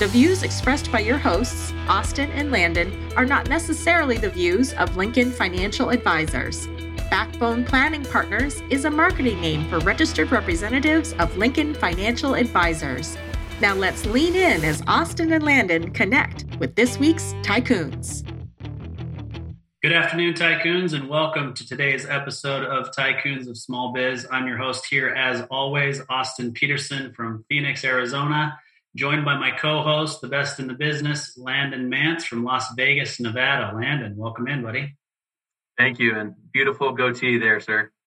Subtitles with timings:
[0.00, 4.96] The views expressed by your hosts, Austin and Landon, are not necessarily the views of
[4.96, 6.68] Lincoln Financial Advisors.
[7.10, 13.18] Backbone Planning Partners is a marketing name for registered representatives of Lincoln Financial Advisors.
[13.60, 18.26] Now let's lean in as Austin and Landon connect with this week's Tycoons.
[19.82, 24.26] Good afternoon, Tycoons, and welcome to today's episode of Tycoons of Small Biz.
[24.30, 28.58] I'm your host here, as always, Austin Peterson from Phoenix, Arizona
[28.96, 33.76] joined by my co-host, the best in the business, Landon Nance from Las Vegas, Nevada.
[33.76, 34.96] Landon, welcome in, buddy.
[35.78, 37.90] Thank you, and beautiful goatee there, sir.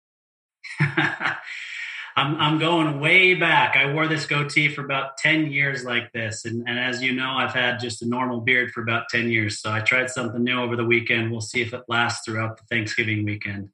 [0.79, 3.77] I'm I'm going way back.
[3.77, 6.43] I wore this goatee for about 10 years like this.
[6.45, 9.59] And, and as you know, I've had just a normal beard for about 10 years.
[9.59, 11.31] So I tried something new over the weekend.
[11.31, 13.69] We'll see if it lasts throughout the Thanksgiving weekend.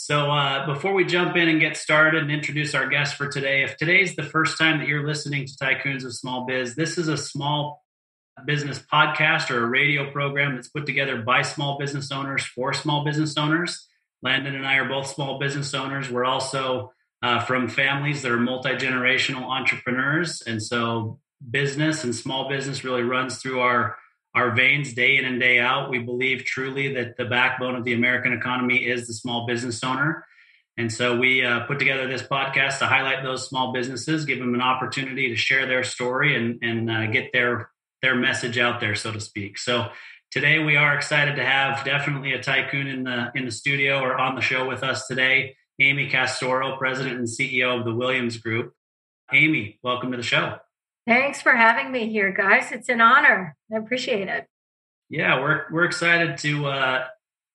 [0.00, 3.64] So, uh, before we jump in and get started and introduce our guest for today,
[3.64, 7.08] if today's the first time that you're listening to Tycoons of Small Biz, this is
[7.08, 7.84] a small
[8.46, 13.04] business podcast or a radio program that's put together by small business owners for small
[13.04, 13.88] business owners.
[14.22, 16.08] Landon and I are both small business owners.
[16.08, 16.92] We're also
[17.24, 20.42] uh, from families that are multi generational entrepreneurs.
[20.42, 21.18] And so,
[21.50, 23.96] business and small business really runs through our
[24.38, 25.90] our veins day in and day out.
[25.90, 30.24] We believe truly that the backbone of the American economy is the small business owner.
[30.76, 34.54] And so we uh, put together this podcast to highlight those small businesses, give them
[34.54, 38.94] an opportunity to share their story and, and uh, get their, their message out there,
[38.94, 39.58] so to speak.
[39.58, 39.88] So
[40.30, 44.16] today we are excited to have definitely a tycoon in the, in the studio or
[44.16, 48.72] on the show with us today, Amy Castoro, president and CEO of the Williams Group.
[49.32, 50.58] Amy, welcome to the show.
[51.08, 52.70] Thanks for having me here, guys.
[52.70, 53.56] It's an honor.
[53.72, 54.46] I appreciate it.
[55.08, 57.06] Yeah, we're we're excited to uh,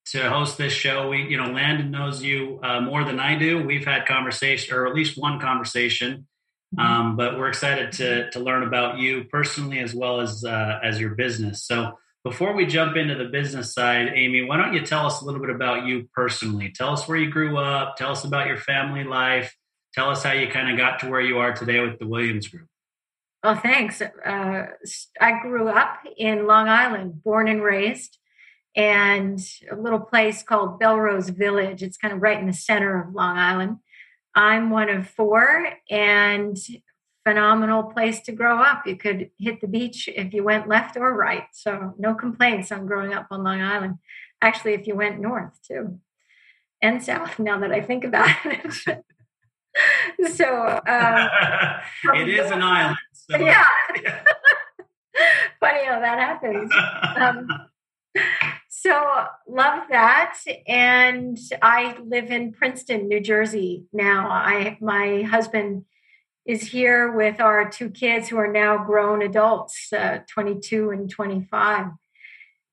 [0.07, 1.09] to host this show.
[1.09, 3.63] We, you know, Landon knows you uh, more than I do.
[3.63, 6.25] We've had conversation, or at least one conversation,
[6.75, 6.79] mm-hmm.
[6.79, 10.99] um, but we're excited to to learn about you personally as well as uh, as
[10.99, 11.63] your business.
[11.63, 11.99] So.
[12.25, 15.41] Before we jump into the business side, Amy, why don't you tell us a little
[15.41, 16.71] bit about you personally?
[16.73, 17.97] Tell us where you grew up.
[17.97, 19.53] Tell us about your family life.
[19.93, 22.47] Tell us how you kind of got to where you are today with the Williams
[22.47, 22.69] Group.
[23.43, 24.01] Well, thanks.
[24.01, 24.67] Uh,
[25.19, 28.17] I grew up in Long Island, born and raised,
[28.73, 29.37] and
[29.69, 31.83] a little place called Bellerose Village.
[31.83, 33.79] It's kind of right in the center of Long Island.
[34.33, 36.57] I'm one of four, and
[37.25, 38.87] phenomenal place to grow up.
[38.87, 41.45] You could hit the beach if you went left or right.
[41.51, 43.97] So, no complaints on growing up on Long Island.
[44.41, 45.99] Actually, if you went north too,
[46.81, 49.03] and south, now that I think about it.
[50.33, 51.29] so um,
[52.15, 52.97] it is an island.
[53.13, 53.37] So.
[53.37, 53.67] Yeah.
[55.59, 56.71] Funny how that happens.
[57.15, 57.47] Um,
[58.69, 64.29] so love that, and I live in Princeton, New Jersey now.
[64.29, 65.85] I my husband
[66.45, 71.87] is here with our two kids who are now grown adults, uh, 22 and 25.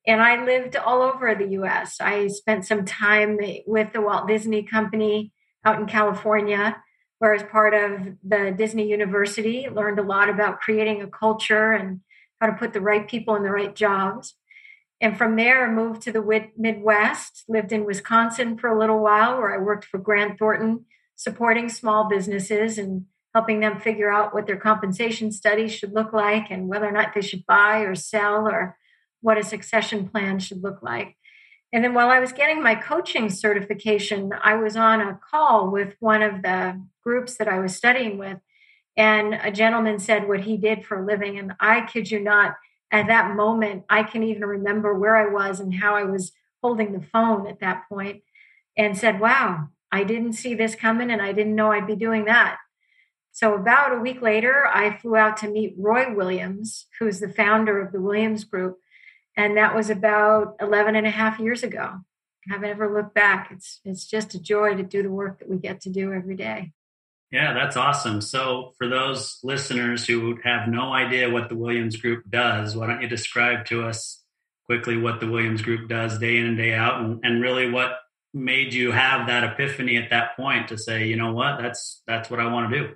[0.07, 2.01] And I lived all over the US.
[2.01, 5.33] I spent some time with the Walt Disney Company
[5.65, 6.83] out in California
[7.21, 12.01] where as part of the Disney University, learned a lot about creating a culture and
[12.41, 14.35] how to put the right people in the right jobs.
[15.03, 19.37] And from there, I moved to the Midwest, lived in Wisconsin for a little while,
[19.37, 23.05] where I worked for Grant Thornton, supporting small businesses and
[23.35, 27.15] helping them figure out what their compensation studies should look like and whether or not
[27.15, 28.79] they should buy or sell or
[29.21, 31.17] what a succession plan should look like.
[31.73, 35.95] And then while I was getting my coaching certification, I was on a call with
[36.01, 38.39] one of the groups that I was studying with.
[38.97, 41.39] And a gentleman said what he did for a living.
[41.39, 42.57] And I kid you not,
[42.91, 46.93] at that moment, I can even remember where I was and how I was holding
[46.93, 48.23] the phone at that point
[48.77, 52.25] and said, Wow, I didn't see this coming and I didn't know I'd be doing
[52.25, 52.59] that.
[53.33, 57.81] So, about a week later, I flew out to meet Roy Williams, who's the founder
[57.81, 58.80] of the Williams Group
[59.41, 61.81] and that was about 11 and a half years ago.
[61.81, 63.49] I haven't ever looked back.
[63.51, 66.37] It's it's just a joy to do the work that we get to do every
[66.37, 66.73] day.
[67.33, 68.21] Yeah that's awesome.
[68.21, 73.03] So for those listeners who have no idea what the williams group does why don't
[73.03, 74.23] you describe to us
[74.67, 77.99] quickly what the williams group does day in and day out and, and really what
[78.33, 81.61] made you have that epiphany at that point to say you know what?
[81.61, 82.95] That's that's what i want to do.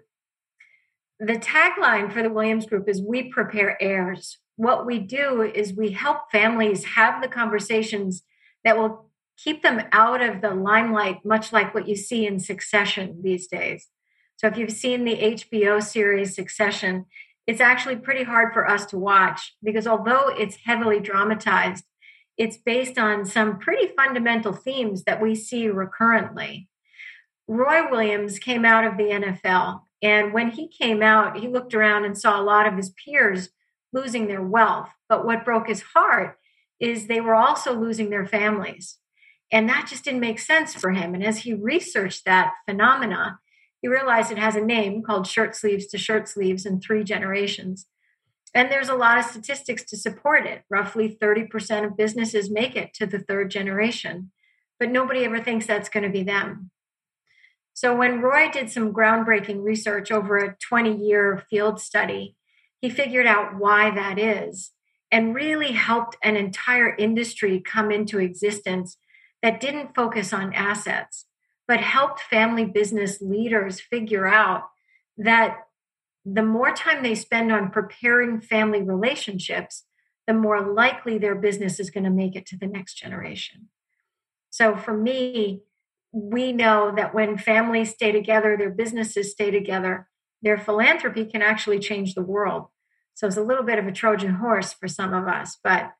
[1.21, 5.91] The tagline for the williams group is we prepare heirs what we do is we
[5.91, 8.23] help families have the conversations
[8.65, 13.21] that will keep them out of the limelight, much like what you see in Succession
[13.23, 13.89] these days.
[14.37, 17.07] So if you've seen the HBO series Succession,
[17.47, 21.85] it's actually pretty hard for us to watch because although it's heavily dramatized,
[22.37, 26.69] it's based on some pretty fundamental themes that we see recurrently.
[27.47, 32.05] Roy Williams came out of the NFL, and when he came out, he looked around
[32.05, 33.51] and saw a lot of his peers
[33.95, 34.91] losing their wealth.
[35.09, 36.37] But what broke his heart
[36.81, 38.99] is they were also losing their families.
[39.51, 41.15] And that just didn't make sense for him.
[41.15, 43.39] And as he researched that phenomena,
[43.81, 47.87] he realized it has a name called shirt sleeves to shirt sleeves in three generations.
[48.55, 50.63] And there's a lot of statistics to support it.
[50.71, 54.31] Roughly 30% of businesses make it to the third generation,
[54.79, 56.71] but nobody ever thinks that's going to be them.
[57.75, 62.37] So when Roy did some groundbreaking research over a 20 year field study,
[62.85, 64.73] he figured out why that is
[65.11, 68.99] and really helped an entire industry come into existence
[69.43, 71.25] that didn't focus on assets
[71.67, 74.65] but helped family business leaders figure out
[75.17, 75.61] that
[76.27, 79.85] the more time they spend on preparing family relationships,
[80.27, 83.71] the more likely their business is going to make it to the next generation.
[84.51, 85.63] So for me,
[86.13, 90.07] we know that when families stay together, their businesses stay together,
[90.43, 92.67] their philanthropy can actually change the world.
[93.15, 95.93] So it's a little bit of a Trojan horse for some of us, but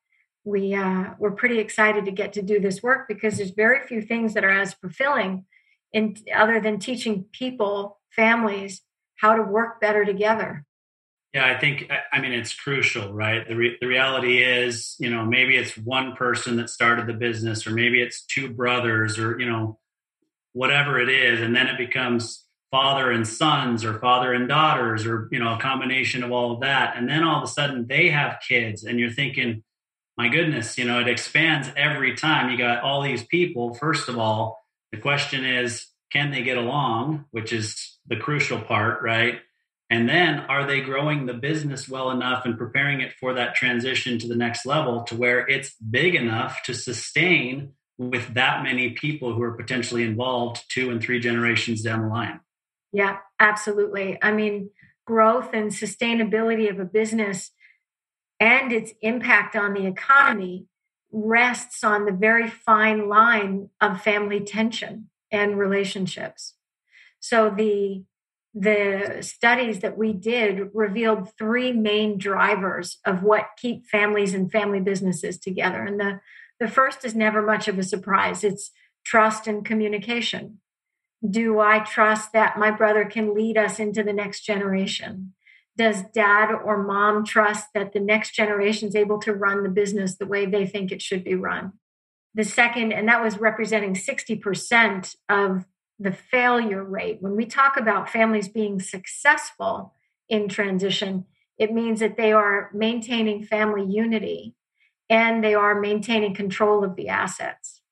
[0.45, 4.03] we uh, we're pretty excited to get to do this work because there's very few
[4.03, 5.47] things that are as fulfilling
[5.93, 8.83] in other than teaching people, families,
[9.17, 10.67] how to work better together.
[11.33, 13.47] Yeah, I think, I mean, it's crucial, right?
[13.47, 17.67] The, re- the reality is, you know, maybe it's one person that started the business,
[17.67, 19.81] or maybe it's two brothers, or, you know,
[20.53, 21.41] whatever it is.
[21.41, 22.44] And then it becomes
[22.75, 26.61] father and sons, or father and daughters, or, you know, a combination of all of
[26.63, 26.97] that.
[26.97, 29.63] And then all of a sudden they have kids, and you're thinking,
[30.17, 32.51] my goodness, you know, it expands every time.
[32.51, 34.59] You got all these people, first of all,
[34.91, 39.39] the question is, can they get along, which is the crucial part, right?
[39.89, 44.19] And then are they growing the business well enough and preparing it for that transition
[44.19, 49.33] to the next level to where it's big enough to sustain with that many people
[49.33, 52.41] who are potentially involved two and three generations down the line?
[52.95, 54.19] Yeah, absolutely.
[54.23, 54.71] I mean,
[55.05, 57.51] growth and sustainability of a business
[58.39, 60.67] and its impact on the economy
[61.13, 66.55] rests on the very fine line of family tension and relationships.
[67.19, 68.05] So the
[68.57, 74.79] the studies that we did revealed three main drivers of what keep families and family
[74.79, 75.83] businesses together.
[75.83, 76.21] And the,
[76.61, 78.45] the first is never much of a surprise.
[78.45, 78.71] It's
[79.05, 80.61] trust and communication.
[81.29, 85.33] Do I trust that my brother can lead us into the next generation?
[85.77, 90.15] does dad or mom trust that the next generation is able to run the business
[90.15, 91.73] the way they think it should be run?
[92.35, 95.65] The second, and that was representing 60% of
[95.99, 97.19] the failure rate.
[97.21, 99.95] When we talk about families being successful
[100.29, 101.27] in transition,
[101.59, 104.55] it means that they are maintaining family unity
[105.09, 107.83] and they are maintaining control of the assets.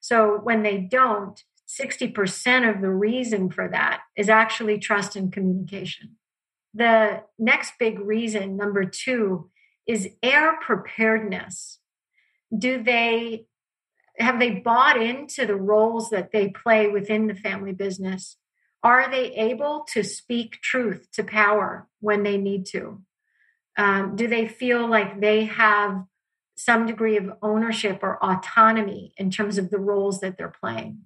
[0.00, 1.42] So when they don't,
[1.78, 6.16] 60% of the reason for that is actually trust and communication.
[6.74, 9.50] The next big reason, number two,
[9.86, 11.78] is heir preparedness.
[12.56, 13.46] Do they
[14.18, 18.36] have they bought into the roles that they play within the family business?
[18.82, 23.02] Are they able to speak truth to power when they need to?
[23.76, 26.04] Um, do they feel like they have
[26.56, 31.02] some degree of ownership or autonomy in terms of the roles that they're playing?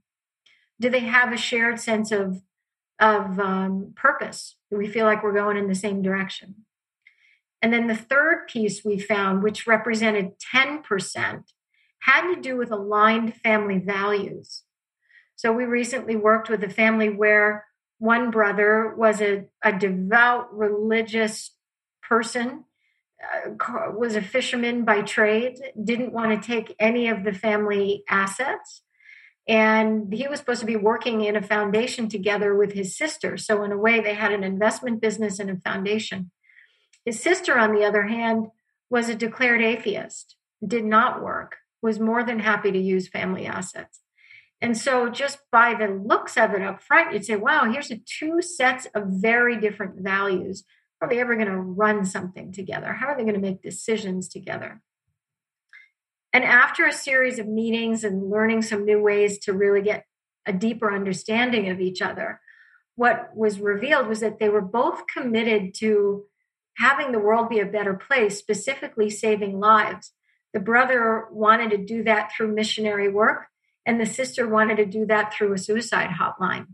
[0.81, 2.43] Do they have a shared sense of
[3.01, 4.57] of um, purpose.
[4.71, 6.67] We feel like we're going in the same direction.
[7.63, 11.43] And then the third piece we found, which represented 10%,
[12.03, 14.63] had to do with aligned family values.
[15.37, 17.67] So we recently worked with a family where
[17.99, 21.55] one brother was a, a devout religious
[22.03, 22.65] person,
[23.23, 23.51] uh,
[23.95, 28.83] was a fisherman by trade, didn't want to take any of the family assets
[29.49, 33.37] and he was supposed to be working in a foundation together with his sister.
[33.37, 36.31] So, in a way, they had an investment business and a foundation.
[37.05, 38.49] His sister, on the other hand,
[38.91, 44.01] was a declared atheist, did not work, was more than happy to use family assets.
[44.61, 47.97] And so, just by the looks of it up front, you'd say, wow, here's a
[47.97, 50.65] two sets of very different values.
[51.01, 52.93] Are they ever going to run something together?
[52.93, 54.83] How are they going to make decisions together?
[56.33, 60.05] And after a series of meetings and learning some new ways to really get
[60.47, 62.41] a deeper understanding of each other,
[62.95, 66.25] what was revealed was that they were both committed to
[66.77, 70.13] having the world be a better place, specifically saving lives.
[70.53, 73.47] The brother wanted to do that through missionary work,
[73.87, 76.67] and the sister wanted to do that through a suicide hotline.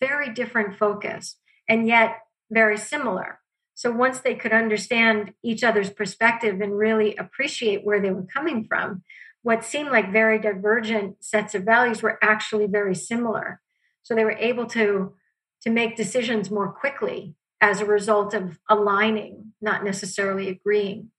[0.00, 1.36] Very different focus,
[1.68, 2.18] and yet
[2.50, 3.38] very similar.
[3.82, 8.64] So once they could understand each other's perspective and really appreciate where they were coming
[8.64, 9.02] from,
[9.42, 13.60] what seemed like very divergent sets of values were actually very similar.
[14.04, 15.14] So they were able to
[15.62, 21.10] to make decisions more quickly as a result of aligning, not necessarily agreeing.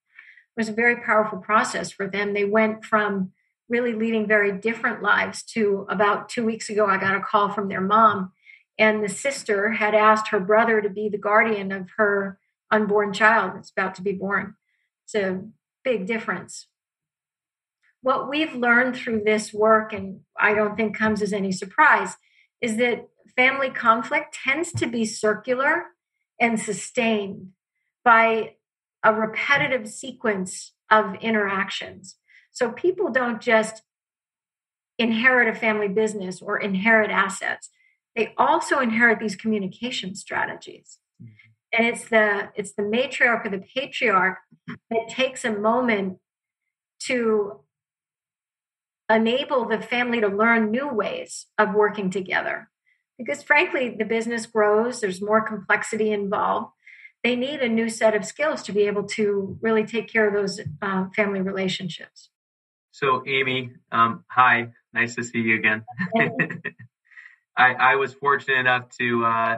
[0.56, 2.32] It was a very powerful process for them.
[2.32, 3.32] They went from
[3.68, 7.68] really leading very different lives to about two weeks ago, I got a call from
[7.68, 8.32] their mom,
[8.78, 12.38] and the sister had asked her brother to be the guardian of her
[12.74, 14.54] unborn child that's about to be born.
[15.04, 15.42] It's a
[15.84, 16.66] big difference.
[18.02, 22.16] What we've learned through this work, and I don't think comes as any surprise,
[22.60, 25.84] is that family conflict tends to be circular
[26.40, 27.50] and sustained
[28.04, 28.54] by
[29.02, 32.16] a repetitive sequence of interactions.
[32.50, 33.82] So people don't just
[34.98, 37.70] inherit a family business or inherit assets.
[38.16, 40.98] They also inherit these communication strategies.
[41.22, 41.53] Mm-hmm.
[41.76, 44.38] And it's the it's the matriarch or the patriarch
[44.90, 46.18] that takes a moment
[47.00, 47.60] to
[49.10, 52.70] enable the family to learn new ways of working together.
[53.18, 56.72] Because frankly the business grows there's more complexity involved.
[57.22, 60.34] They need a new set of skills to be able to really take care of
[60.34, 62.30] those uh, family relationships.
[62.92, 65.84] So amy um, hi nice to see you again.
[67.56, 69.56] I, I, was fortunate enough to uh,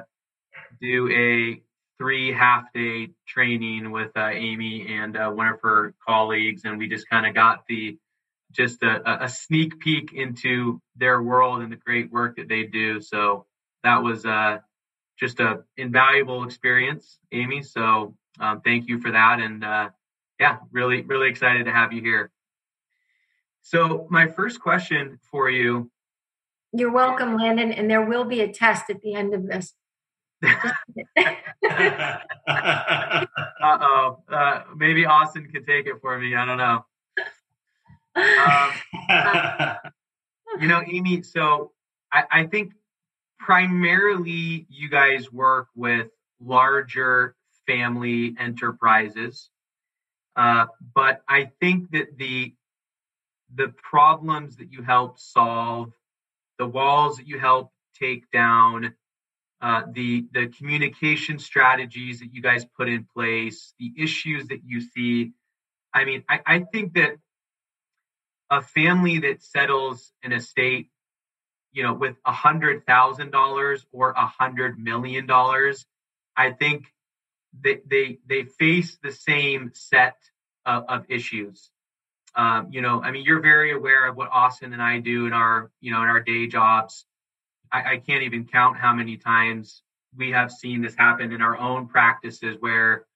[0.80, 1.62] do a
[1.98, 6.88] three half day training with uh, amy and uh, one of her colleagues and we
[6.88, 7.98] just kind of got the
[8.52, 13.00] just a, a, sneak peek into their world and the great work that they do.
[13.00, 13.46] So
[13.82, 14.58] that was uh,
[15.18, 17.62] just a invaluable experience, Amy.
[17.62, 19.90] So um, thank you for that, and uh,
[20.38, 22.30] yeah, really, really excited to have you here.
[23.62, 25.90] So my first question for you.
[26.72, 29.72] You're welcome, Landon, and there will be a test at the end of this.
[33.62, 34.18] uh-oh.
[34.30, 36.34] Uh, maybe Austin can take it for me.
[36.34, 36.84] I don't know.
[38.16, 38.72] Um,
[40.60, 41.72] you know, Amy, so
[42.12, 42.72] I, I think
[43.38, 46.08] primarily you guys work with
[46.40, 47.34] larger
[47.66, 49.50] family enterprises.
[50.34, 52.54] Uh, but I think that the
[53.54, 55.92] the problems that you help solve,
[56.58, 58.94] the walls that you help take down,
[59.60, 64.80] uh, the the communication strategies that you guys put in place, the issues that you
[64.80, 65.32] see.
[65.94, 67.16] I mean, I, I think that
[68.50, 70.88] a family that settles an estate,
[71.72, 75.86] you know, with a hundred thousand dollars or a hundred million dollars,
[76.36, 76.92] I think
[77.58, 80.16] they they they face the same set
[80.66, 81.70] of, of issues.
[82.34, 85.32] Um, you know, I mean, you're very aware of what Austin and I do in
[85.32, 87.06] our, you know, in our day jobs.
[87.72, 89.82] I, I can't even count how many times
[90.16, 93.06] we have seen this happen in our own practices where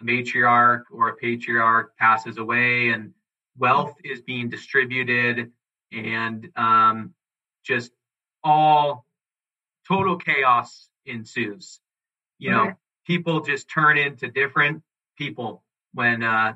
[0.00, 3.12] a matriarch or a patriarch passes away and
[3.56, 5.52] wealth is being distributed
[5.92, 7.14] and um,
[7.64, 7.92] just
[8.44, 9.06] all
[9.86, 11.80] total chaos ensues.
[12.38, 12.74] You know
[13.08, 14.82] people just turn into different
[15.16, 16.52] people when uh,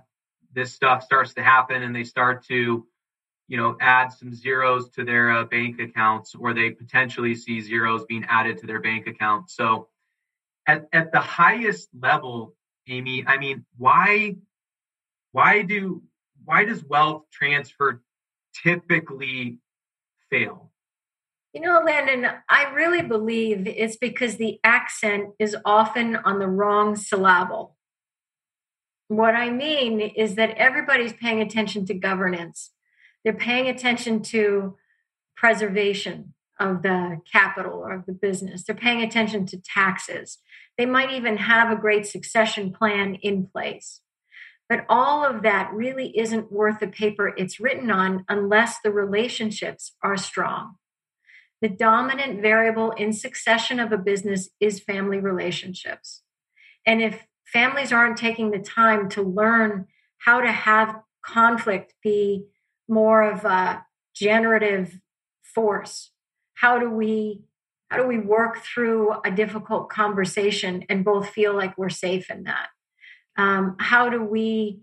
[0.52, 2.86] this stuff starts to happen and they start to
[3.52, 8.04] you know add some zeros to their uh, bank accounts or they potentially see zeros
[8.06, 9.88] being added to their bank account so
[10.66, 12.54] at, at the highest level
[12.88, 14.34] amy i mean why
[15.32, 16.02] why do
[16.44, 18.02] why does wealth transfer
[18.62, 19.58] typically
[20.30, 20.70] fail?
[21.52, 26.96] You know, Landon, I really believe it's because the accent is often on the wrong
[26.96, 27.76] syllable.
[29.08, 32.70] What I mean is that everybody's paying attention to governance,
[33.24, 34.76] they're paying attention to
[35.36, 40.38] preservation of the capital or of the business, they're paying attention to taxes.
[40.78, 44.00] They might even have a great succession plan in place.
[44.68, 49.92] But all of that really isn't worth the paper it's written on unless the relationships
[50.02, 50.76] are strong.
[51.60, 56.22] The dominant variable in succession of a business is family relationships.
[56.86, 59.86] And if families aren't taking the time to learn
[60.18, 62.46] how to have conflict be
[62.92, 63.84] more of a
[64.14, 65.00] generative
[65.42, 66.10] force,
[66.54, 67.42] how do we
[67.90, 72.44] how do we work through a difficult conversation and both feel like we're safe in
[72.44, 72.68] that?
[73.36, 74.80] um, how do we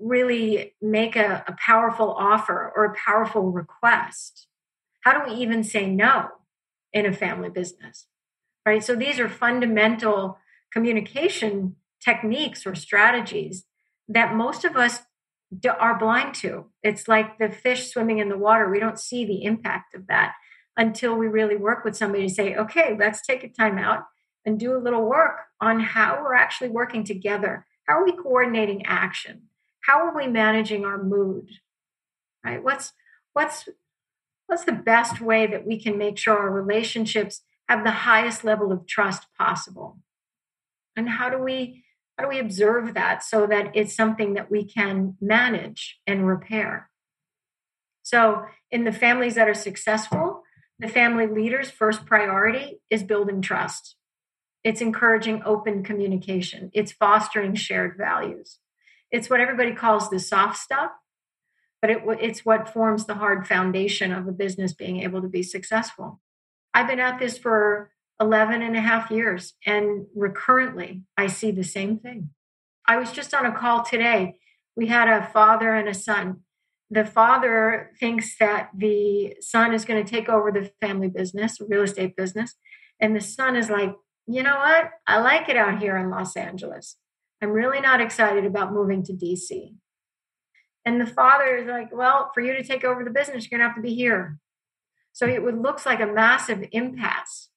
[0.00, 4.46] really make a, a powerful offer or a powerful request?
[5.02, 6.28] How do we even say no
[6.92, 8.06] in a family business
[8.64, 8.84] right?
[8.84, 10.38] So these are fundamental
[10.72, 13.64] communication techniques or strategies
[14.08, 15.00] that most of us
[15.78, 16.66] are blind to.
[16.82, 18.70] It's like the fish swimming in the water.
[18.70, 20.34] We don't see the impact of that
[20.76, 24.04] until we really work with somebody to say, okay, let's take a time out
[24.44, 27.66] and do a little work on how we're actually working together.
[27.86, 29.42] How are we coordinating action?
[29.82, 31.48] How are we managing our mood?
[32.44, 32.62] Right?
[32.62, 32.92] What's
[33.32, 33.68] what's
[34.46, 38.72] what's the best way that we can make sure our relationships have the highest level
[38.72, 39.98] of trust possible?
[40.96, 41.84] And how do we
[42.22, 46.88] how do we observe that so that it's something that we can manage and repair?
[48.04, 50.42] So, in the families that are successful,
[50.78, 53.96] the family leader's first priority is building trust.
[54.62, 56.70] It's encouraging open communication.
[56.72, 58.58] It's fostering shared values.
[59.10, 60.92] It's what everybody calls the soft stuff,
[61.80, 65.42] but it, it's what forms the hard foundation of a business being able to be
[65.42, 66.20] successful.
[66.72, 71.64] I've been at this for 11 and a half years, and recurrently, I see the
[71.64, 72.30] same thing.
[72.86, 74.36] I was just on a call today.
[74.76, 76.40] We had a father and a son.
[76.90, 81.82] The father thinks that the son is going to take over the family business, real
[81.82, 82.54] estate business.
[83.00, 83.94] And the son is like,
[84.26, 84.90] you know what?
[85.06, 86.96] I like it out here in Los Angeles.
[87.42, 89.74] I'm really not excited about moving to DC.
[90.84, 93.66] And the father is like, well, for you to take over the business, you're going
[93.66, 94.38] to have to be here.
[95.12, 97.48] So it looks like a massive impasse.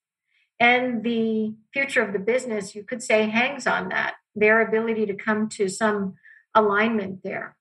[0.59, 5.13] And the future of the business, you could say, hangs on that, their ability to
[5.13, 6.15] come to some
[6.53, 7.57] alignment there.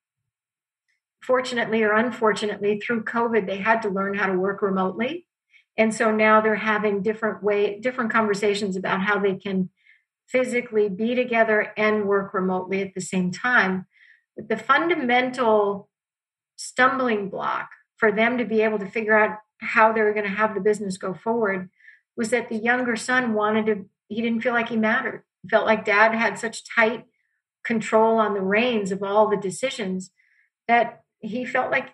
[1.23, 5.27] Fortunately or unfortunately, through COVID, they had to learn how to work remotely.
[5.77, 9.71] And so now they're having different way, different conversations about how they can
[10.29, 13.87] physically be together and work remotely at the same time.
[14.37, 15.89] But the fundamental
[16.57, 20.55] stumbling block for them to be able to figure out how they're going to have
[20.55, 21.71] the business go forward
[22.17, 25.23] was that the younger son wanted to, he didn't feel like he mattered.
[25.43, 27.05] He felt like dad had such tight
[27.65, 30.11] control on the reins of all the decisions
[30.69, 31.91] that he felt like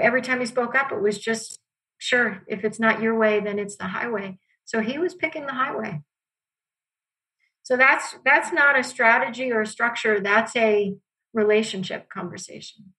[0.00, 1.60] every time he spoke up, it was just
[1.98, 4.38] sure, if it's not your way, then it's the highway.
[4.64, 6.02] So he was picking the highway.
[7.62, 10.20] So that's that's not a strategy or a structure.
[10.20, 10.94] That's a
[11.32, 12.92] relationship conversation.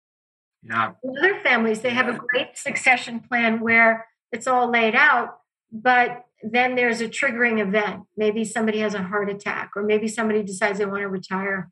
[0.61, 0.91] Yeah.
[1.03, 5.37] In other families, they have a great succession plan where it's all laid out,
[5.71, 8.03] but then there's a triggering event.
[8.15, 11.69] Maybe somebody has a heart attack, or maybe somebody decides they want to retire.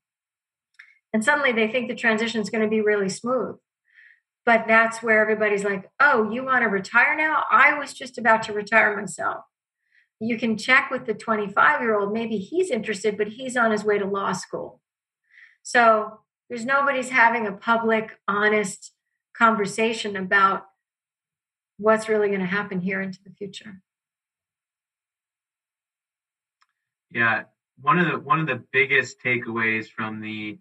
[1.13, 3.55] And suddenly they think the transition is going to be really smooth.
[4.45, 7.43] But that's where everybody's like, oh, you want to retire now?
[7.49, 9.43] I was just about to retire myself.
[10.19, 12.13] You can check with the 25 year old.
[12.13, 14.81] Maybe he's interested, but he's on his way to law school.
[15.63, 18.93] So there's nobody's having a public, honest
[19.35, 20.65] conversation about
[21.77, 23.81] what's really going to happen here into the future.
[27.11, 27.43] Yeah,
[27.81, 30.57] one of the one of the biggest takeaways from the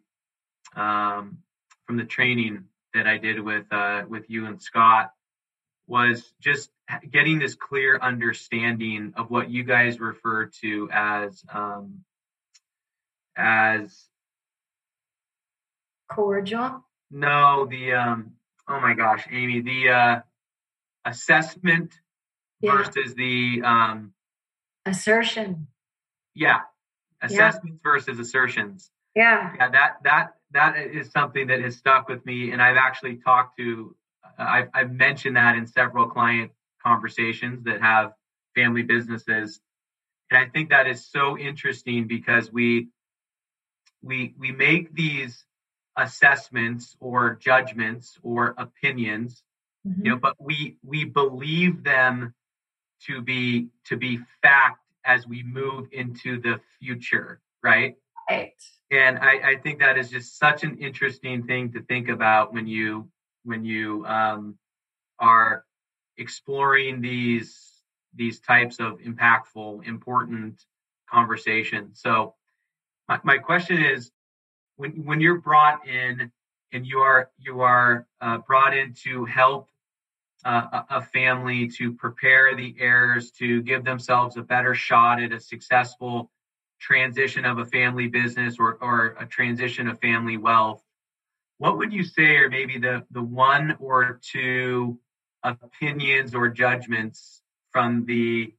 [0.76, 1.38] um,
[1.86, 5.12] from the training that I did with uh, with you and Scott
[5.86, 6.70] was just
[7.10, 12.04] getting this clear understanding of what you guys refer to as um,
[13.36, 14.06] as
[16.10, 16.84] cordial.
[17.10, 18.32] No, the um,
[18.68, 20.20] oh my gosh, Amy, the uh,
[21.04, 21.92] assessment
[22.60, 22.76] yeah.
[22.76, 24.12] versus the um,
[24.86, 25.68] assertion.
[26.34, 26.60] Yeah,
[27.22, 27.90] assessments yeah.
[27.90, 28.90] versus assertions.
[29.14, 33.16] Yeah, yeah, that that that is something that has stuck with me, and I've actually
[33.16, 33.94] talked to,
[34.38, 38.12] uh, I've, I've mentioned that in several client conversations that have
[38.54, 39.60] family businesses,
[40.30, 42.88] and I think that is so interesting because we
[44.02, 45.44] we we make these
[45.96, 49.42] assessments or judgments or opinions,
[49.86, 50.04] mm-hmm.
[50.04, 52.34] you know, but we we believe them
[53.06, 57.96] to be to be fact as we move into the future, right?
[58.28, 58.52] Right
[58.90, 62.66] and I, I, think that is just such an interesting thing to think about when
[62.66, 63.08] you
[63.44, 64.56] when you um,
[65.18, 65.64] are
[66.16, 67.82] exploring these
[68.14, 70.62] these types of impactful important
[71.10, 72.34] conversations so
[73.08, 74.10] my, my question is
[74.76, 76.30] when when you're brought in
[76.72, 79.68] and you are you are uh, brought in to help
[80.44, 85.40] uh, a, family to prepare the heirs to give themselves a better shot at a
[85.40, 86.30] successful
[86.80, 90.82] transition of a family business or, or a transition of family wealth,
[91.58, 94.98] what would you say are maybe the, the one or two
[95.42, 98.52] opinions or judgments from the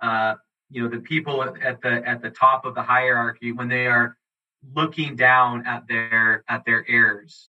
[0.00, 0.34] uh,
[0.70, 4.16] you know the people at the at the top of the hierarchy when they are
[4.74, 7.48] looking down at their at their heirs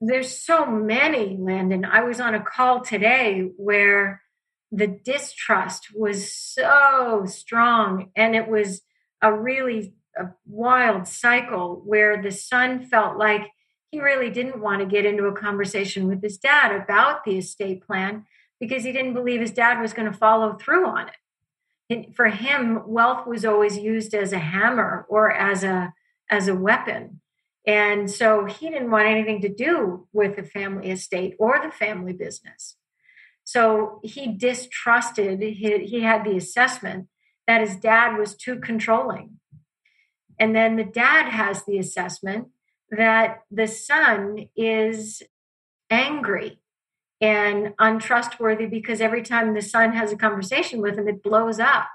[0.00, 4.22] there's so many landon i was on a call today where
[4.70, 8.82] the distrust was so strong and it was
[9.22, 13.50] a really a wild cycle where the son felt like
[13.90, 17.86] he really didn't want to get into a conversation with his dad about the estate
[17.86, 18.26] plan
[18.60, 21.14] because he didn't believe his dad was going to follow through on it.
[21.90, 25.94] And for him, wealth was always used as a hammer or as a
[26.30, 27.20] as a weapon.
[27.66, 32.12] And so he didn't want anything to do with the family estate or the family
[32.12, 32.76] business.
[33.44, 37.08] So he distrusted, he, he had the assessment
[37.46, 39.38] that his dad was too controlling.
[40.38, 42.48] And then the dad has the assessment
[42.90, 45.22] that the son is
[45.90, 46.60] angry
[47.20, 51.88] and untrustworthy because every time the son has a conversation with him, it blows up.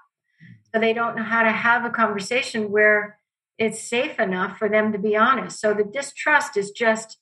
[0.74, 3.20] So they don't know how to have a conversation where
[3.64, 5.62] it's safe enough for them to be honest.
[5.62, 7.18] So the distrust is just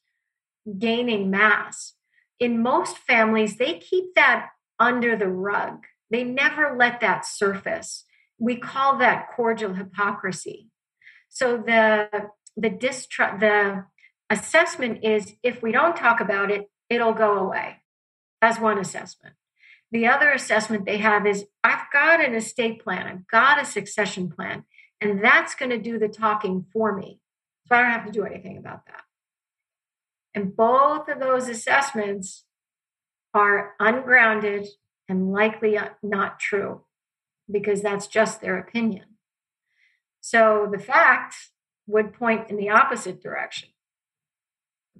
[0.79, 1.93] gaining mass.
[2.39, 4.49] In most families, they keep that
[4.79, 5.85] under the rug.
[6.09, 8.05] They never let that surface.
[8.39, 10.69] We call that cordial hypocrisy.
[11.29, 12.09] So the
[12.57, 13.85] the distrust the
[14.31, 17.77] assessment is if we don't talk about it, it'll go away.
[18.41, 19.35] That's one assessment.
[19.91, 24.29] The other assessment they have is I've got an estate plan, I've got a succession
[24.29, 24.63] plan,
[25.01, 27.19] and that's going to do the talking for me.
[27.67, 29.01] So I don't have to do anything about that.
[30.33, 32.45] And both of those assessments
[33.33, 34.67] are ungrounded
[35.09, 36.81] and likely uh, not true
[37.49, 39.05] because that's just their opinion.
[40.21, 41.51] So the facts
[41.87, 43.69] would point in the opposite direction.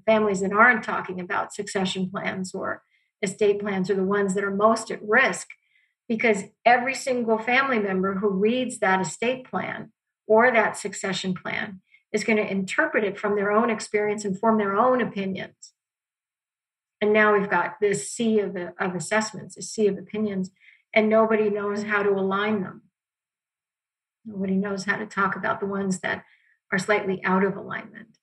[0.06, 2.84] Families that aren't talking about succession plans or
[3.22, 5.48] estate plans are the ones that are most at risk
[6.12, 9.94] because every single family member who reads that estate plan
[10.28, 11.80] or that succession plan
[12.12, 15.72] is going to interpret it from their own experience and form their own opinions.
[17.00, 20.52] And now we've got this sea of, of assessments, a sea of opinions,
[20.94, 22.82] and nobody knows how to align them.
[24.26, 26.26] Nobody knows how to talk about the ones that
[26.74, 28.18] are slightly out of alignment.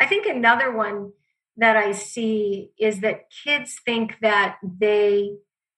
[0.00, 1.12] I think another one
[1.58, 5.32] that I see is that kids think that they,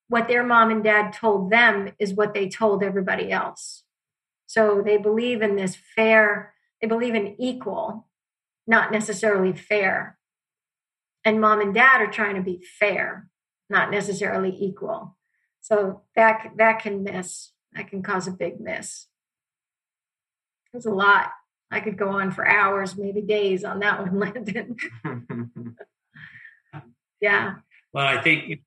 [0.08, 3.84] what their mom and dad told them is what they told everybody else.
[4.46, 8.06] So they believe in this fair, they believe in equal,
[8.66, 10.18] not necessarily fair.
[11.24, 13.28] And mom and dad are trying to be fair,
[13.68, 15.16] not necessarily equal.
[15.60, 17.50] So that that can miss.
[17.72, 19.08] That can cause a big miss.
[20.72, 21.32] There's a lot.
[21.70, 24.76] I could go on for hours, maybe days on that one, Landon.
[27.20, 27.56] yeah.
[27.92, 28.60] Well, I think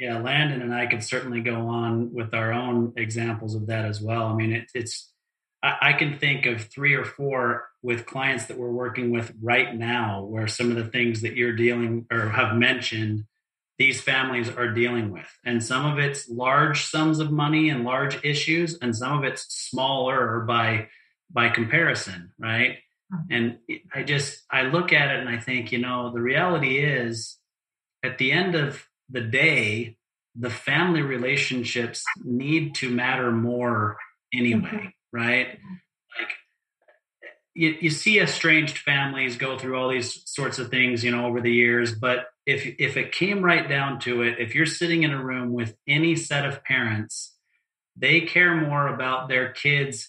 [0.00, 4.00] yeah, Landon and I could certainly go on with our own examples of that as
[4.00, 4.28] well.
[4.28, 5.12] I mean, it, it's
[5.62, 9.76] I, I can think of three or four with clients that we're working with right
[9.76, 13.24] now, where some of the things that you're dealing or have mentioned
[13.78, 15.28] these families are dealing with.
[15.44, 19.54] And some of it's large sums of money and large issues, and some of it's
[19.54, 20.88] smaller by
[21.30, 22.78] by comparison, right?
[23.12, 23.32] Mm-hmm.
[23.34, 23.58] And
[23.94, 27.36] I just I look at it and I think, you know, the reality is
[28.02, 29.96] at the end of the day,
[30.36, 33.96] the family relationships need to matter more
[34.32, 34.86] anyway, mm-hmm.
[35.12, 35.48] right?
[35.48, 35.74] Mm-hmm.
[36.18, 36.30] Like
[37.54, 41.40] you, you see estranged families go through all these sorts of things, you know, over
[41.40, 45.12] the years, but if if it came right down to it, if you're sitting in
[45.12, 47.36] a room with any set of parents,
[47.96, 50.08] they care more about their kids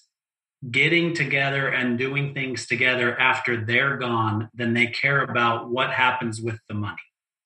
[0.70, 6.40] getting together and doing things together after they're gone than they care about what happens
[6.40, 7.02] with the money.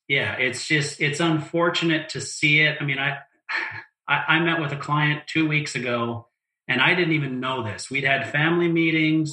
[0.08, 2.78] Yeah, it's just it's unfortunate to see it.
[2.80, 3.18] I mean, I
[4.08, 6.28] I, I met with a client two weeks ago
[6.68, 7.89] and I didn't even know this.
[7.89, 9.32] We'd had family meetings,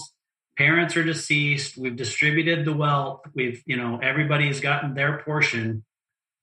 [0.57, 5.85] parents are deceased, we've distributed the wealth, we've, you know, everybody's gotten their portion.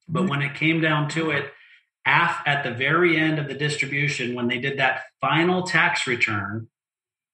[0.07, 0.29] But mm-hmm.
[0.29, 1.51] when it came down to it,
[2.05, 6.67] af, at the very end of the distribution, when they did that final tax return,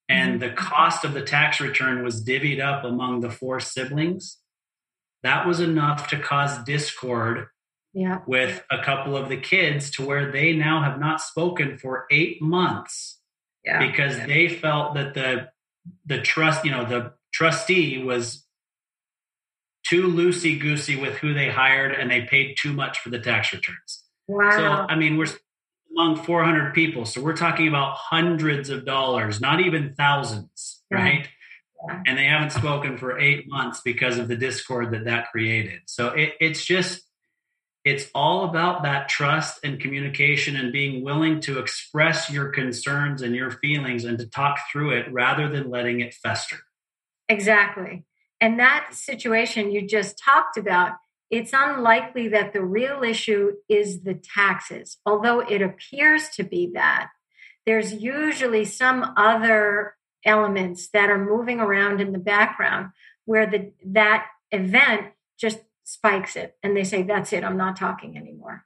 [0.09, 0.49] and mm-hmm.
[0.49, 4.37] the cost of the tax return was divvied up among the four siblings,
[5.23, 7.47] that was enough to cause discord
[7.93, 8.19] yeah.
[8.27, 12.41] with a couple of the kids to where they now have not spoken for eight
[12.41, 13.19] months
[13.63, 13.85] yeah.
[13.85, 14.27] because yeah.
[14.27, 15.49] they felt that the
[16.05, 18.45] the trust, you know, the trustee was
[19.83, 23.53] too loosey goosey with who they hired and they paid too much for the tax
[23.53, 24.03] returns.
[24.27, 24.51] Wow.
[24.51, 25.27] So, I mean, we're
[25.95, 27.05] among 400 people.
[27.05, 31.27] So we're talking about hundreds of dollars, not even thousands, right?
[32.05, 35.81] And they haven't spoken for eight months because of the discord that that created.
[35.85, 37.01] So it, it's just,
[37.83, 43.35] it's all about that trust and communication and being willing to express your concerns and
[43.35, 46.57] your feelings and to talk through it rather than letting it fester.
[47.29, 48.05] Exactly.
[48.41, 50.93] And that situation you just talked about
[51.31, 57.09] it's unlikely that the real issue is the taxes, although it appears to be that.
[57.65, 62.91] There's usually some other elements that are moving around in the background
[63.25, 65.07] where the that event
[65.37, 68.65] just spikes it and they say that's it i'm not talking anymore.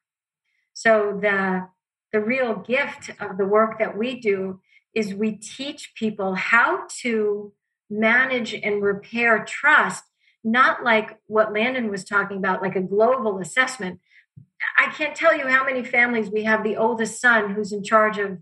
[0.73, 1.67] So the
[2.11, 4.61] the real gift of the work that we do
[4.95, 7.53] is we teach people how to
[7.89, 10.03] manage and repair trust
[10.43, 13.99] not like what landon was talking about like a global assessment.
[14.77, 18.17] I can't tell you how many families we have the oldest son who's in charge
[18.17, 18.37] of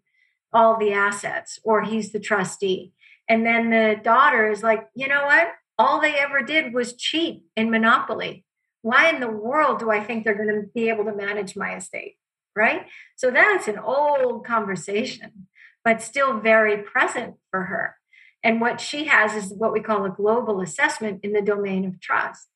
[0.53, 2.93] all the assets or he's the trustee
[3.29, 7.43] and then the daughter is like you know what all they ever did was cheat
[7.55, 8.43] in monopoly
[8.81, 11.75] why in the world do i think they're going to be able to manage my
[11.75, 12.17] estate
[12.57, 12.87] right?
[13.15, 15.47] So that's an old conversation,
[15.85, 17.95] but still very present for her.
[18.43, 22.01] And what she has is what we call a global assessment in the domain of
[22.01, 22.47] trust.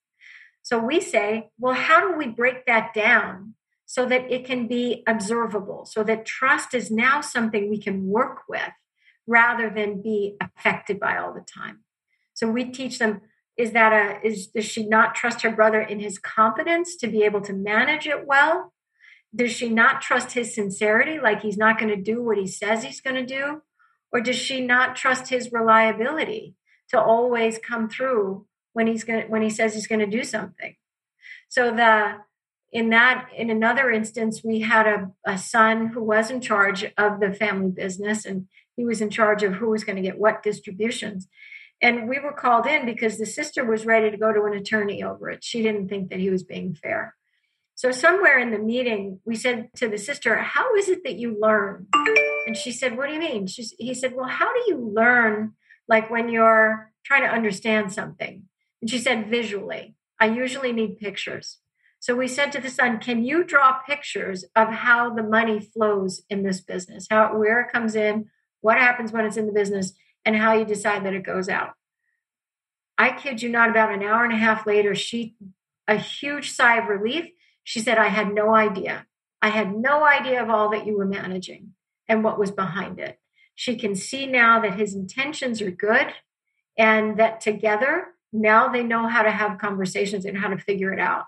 [0.63, 3.55] So we say, well, how do we break that down
[3.85, 8.43] so that it can be observable, so that trust is now something we can work
[8.47, 8.71] with
[9.27, 11.79] rather than be affected by all the time?
[12.33, 13.21] So we teach them
[13.57, 17.23] is that a is does she not trust her brother in his competence to be
[17.23, 18.73] able to manage it well?
[19.33, 22.83] Does she not trust his sincerity like he's not going to do what he says
[22.83, 23.61] he's going to do?
[24.11, 26.55] Or does she not trust his reliability
[26.89, 30.75] to always come through when he's going when he says he's going to do something?
[31.49, 32.17] So the
[32.71, 37.19] in that in another instance we had a, a son who was in charge of
[37.19, 38.47] the family business and
[38.81, 41.27] he was in charge of who was going to get what distributions
[41.83, 45.03] and we were called in because the sister was ready to go to an attorney
[45.03, 47.15] over it she didn't think that he was being fair
[47.81, 51.35] so, somewhere in the meeting, we said to the sister, How is it that you
[51.41, 51.87] learn?
[52.45, 53.47] And she said, What do you mean?
[53.47, 55.53] She's, he said, Well, how do you learn
[55.87, 58.43] like when you're trying to understand something?
[58.81, 59.95] And she said, Visually.
[60.19, 61.57] I usually need pictures.
[61.99, 66.21] So we said to the son, Can you draw pictures of how the money flows
[66.29, 68.29] in this business, how where it comes in,
[68.61, 69.93] what happens when it's in the business,
[70.23, 71.71] and how you decide that it goes out?
[72.97, 75.35] I kid you not, about an hour and a half later, she
[75.87, 77.31] a huge sigh of relief
[77.63, 79.05] she said, I had no idea.
[79.41, 81.73] I had no idea of all that you were managing
[82.07, 83.19] and what was behind it.
[83.55, 86.07] She can see now that his intentions are good
[86.77, 90.99] and that together now they know how to have conversations and how to figure it
[90.99, 91.25] out.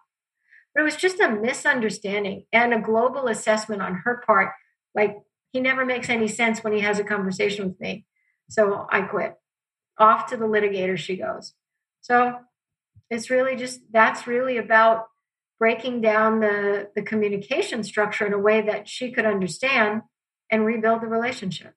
[0.74, 4.54] But it was just a misunderstanding and a global assessment on her part.
[4.96, 5.18] Like,
[5.54, 8.06] he never makes any sense when he has a conversation with me.
[8.50, 9.36] So I quit.
[10.00, 11.54] Off to the litigator she goes.
[12.02, 12.40] So
[13.10, 15.06] it's really just that's really about
[15.60, 20.02] breaking down the, the communication structure in a way that she could understand
[20.52, 21.74] and rebuild the relationship.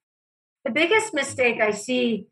[0.65, 2.27] The biggest mistake I see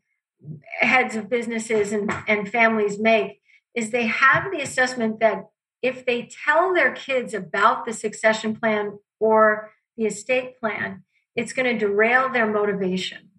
[0.79, 3.39] heads of businesses and, and families make
[3.75, 5.45] is they have the assessment that
[5.81, 11.03] if they tell their kids about the succession plan or the estate plan,
[11.35, 13.29] it's going to derail their motivation.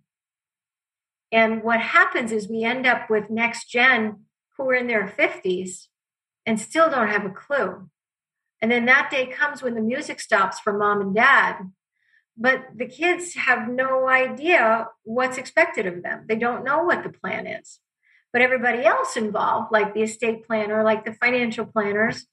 [1.32, 4.24] And what happens is we end up with next gen
[4.56, 5.86] who are in their 50s
[6.44, 7.88] and still don't have a clue.
[8.62, 11.58] And then that day comes when the music stops for mom and dad.
[12.38, 16.26] But the kids have no idea what's expected of them.
[16.28, 17.80] They don't know what the plan is.
[18.32, 22.26] But everybody else involved, like the estate planner, like the financial planners,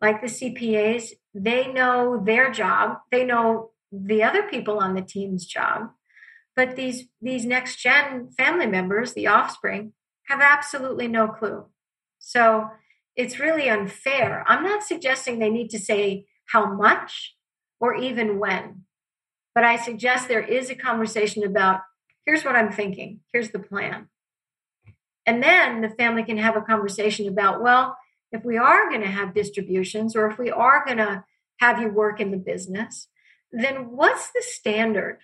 [0.00, 2.98] like the CPAs, they know their job.
[3.10, 5.90] They know the other people on the team's job.
[6.56, 9.92] But these these next gen family members, the offspring,
[10.26, 11.66] have absolutely no clue.
[12.18, 12.68] So
[13.16, 14.44] it's really unfair.
[14.46, 17.34] I'm not suggesting they need to say how much
[17.80, 18.84] or even when,
[19.54, 21.80] but I suggest there is a conversation about
[22.24, 24.08] here's what I'm thinking, here's the plan.
[25.26, 27.96] And then the family can have a conversation about, well,
[28.32, 31.24] if we are going to have distributions or if we are going to
[31.58, 33.08] have you work in the business,
[33.52, 35.18] then what's the standard?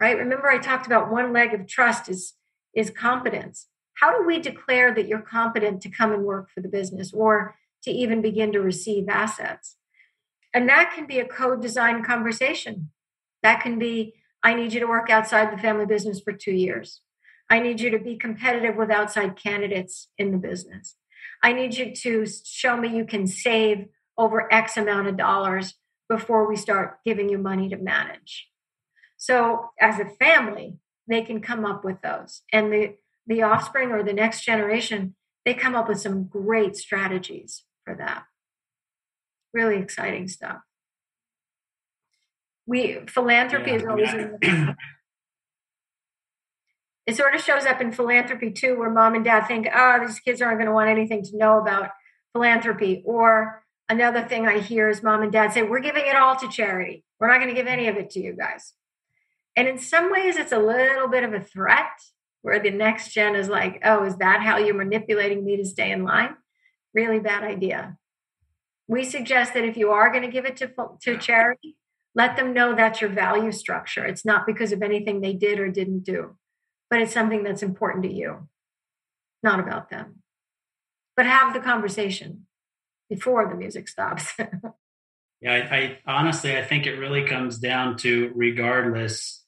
[0.00, 0.18] Right?
[0.18, 2.34] Remember I talked about one leg of trust is
[2.74, 6.68] is competence how do we declare that you're competent to come and work for the
[6.68, 9.76] business or to even begin to receive assets?
[10.54, 12.90] And that can be a code design conversation.
[13.42, 17.00] That can be I need you to work outside the family business for two years.
[17.50, 20.96] I need you to be competitive with outside candidates in the business.
[21.42, 25.74] I need you to show me you can save over X amount of dollars
[26.08, 28.48] before we start giving you money to manage.
[29.16, 32.42] So, as a family, they can come up with those.
[32.52, 32.94] And the
[33.26, 35.14] the offspring or the next generation,
[35.44, 38.24] they come up with some great strategies for that.
[39.52, 40.58] Really exciting stuff.
[42.66, 44.08] We philanthropy yeah, is always
[44.42, 44.74] yeah.
[47.06, 50.20] it sort of shows up in philanthropy too, where mom and dad think, oh, these
[50.20, 51.90] kids aren't going to want anything to know about
[52.32, 53.02] philanthropy.
[53.04, 56.48] Or another thing I hear is mom and dad say, we're giving it all to
[56.48, 57.04] charity.
[57.18, 58.74] We're not going to give any of it to you guys.
[59.54, 61.90] And in some ways, it's a little bit of a threat
[62.42, 65.90] where the next gen is like, oh, is that how you're manipulating me to stay
[65.90, 66.36] in line?
[66.96, 67.96] really bad idea.
[68.88, 70.72] We suggest that if you are going to give it to,
[71.02, 71.76] to charity,
[72.14, 74.04] let them know that's your value structure.
[74.04, 76.36] It's not because of anything they did or didn't do,
[76.88, 78.48] but it's something that's important to you,
[79.42, 80.22] not about them.
[81.16, 82.45] But have the conversation
[83.08, 84.32] before the music stops.
[85.40, 89.44] yeah, I, I honestly, I think it really comes down to regardless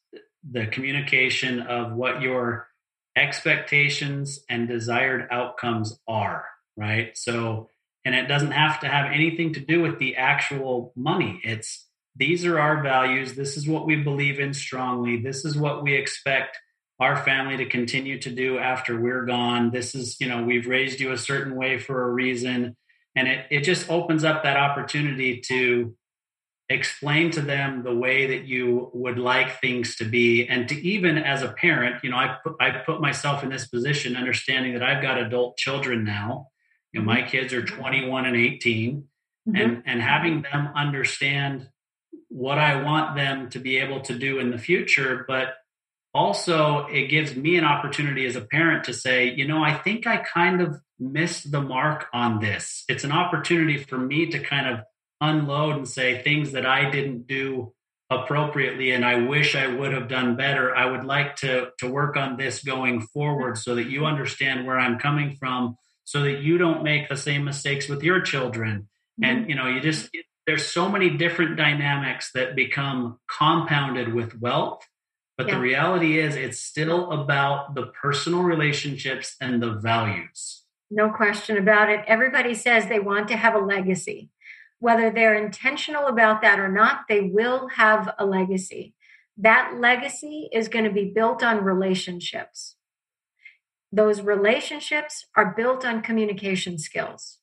[0.49, 2.69] the communication of what your
[3.17, 6.45] expectations and desired outcomes are,
[6.77, 7.17] right?
[7.17, 7.69] So,
[8.05, 11.41] and it doesn't have to have anything to do with the actual money.
[11.43, 13.35] It's these are our values.
[13.35, 15.21] This is what we believe in strongly.
[15.21, 16.59] This is what we expect
[17.01, 19.71] our family to continue to do after we're gone.
[19.71, 22.77] This is, you know, we've raised you a certain way for a reason.
[23.19, 25.97] And it, it just opens up that opportunity to
[26.69, 30.47] explain to them the way that you would like things to be.
[30.47, 33.67] And to even as a parent you know i put, I put myself in this
[33.67, 36.49] position understanding that i've got adult children now.
[36.93, 38.97] You know my kids are 21 and 18
[39.49, 39.57] mm-hmm.
[39.57, 41.69] and and having them understand
[42.29, 45.55] what i want them to be able to do in the future but
[46.15, 50.07] also it gives me an opportunity as a parent to say you know i think
[50.07, 54.67] i kind of missed the mark on this it's an opportunity for me to kind
[54.67, 54.81] of
[55.21, 57.73] unload and say things that I didn't do
[58.11, 60.75] appropriately and I wish I would have done better.
[60.75, 64.79] I would like to to work on this going forward so that you understand where
[64.79, 68.89] I'm coming from so that you don't make the same mistakes with your children.
[69.21, 69.25] Mm-hmm.
[69.25, 70.09] And you know, you just
[70.47, 74.81] there's so many different dynamics that become compounded with wealth.
[75.39, 75.55] But yeah.
[75.55, 80.65] the reality is it's still about the personal relationships and the values.
[80.91, 82.05] No question about it.
[82.07, 84.31] Everybody says they want to have a legacy
[84.81, 88.95] whether they're intentional about that or not, they will have a legacy.
[89.37, 92.77] That legacy is going to be built on relationships.
[93.91, 97.39] Those relationships are built on communication skills.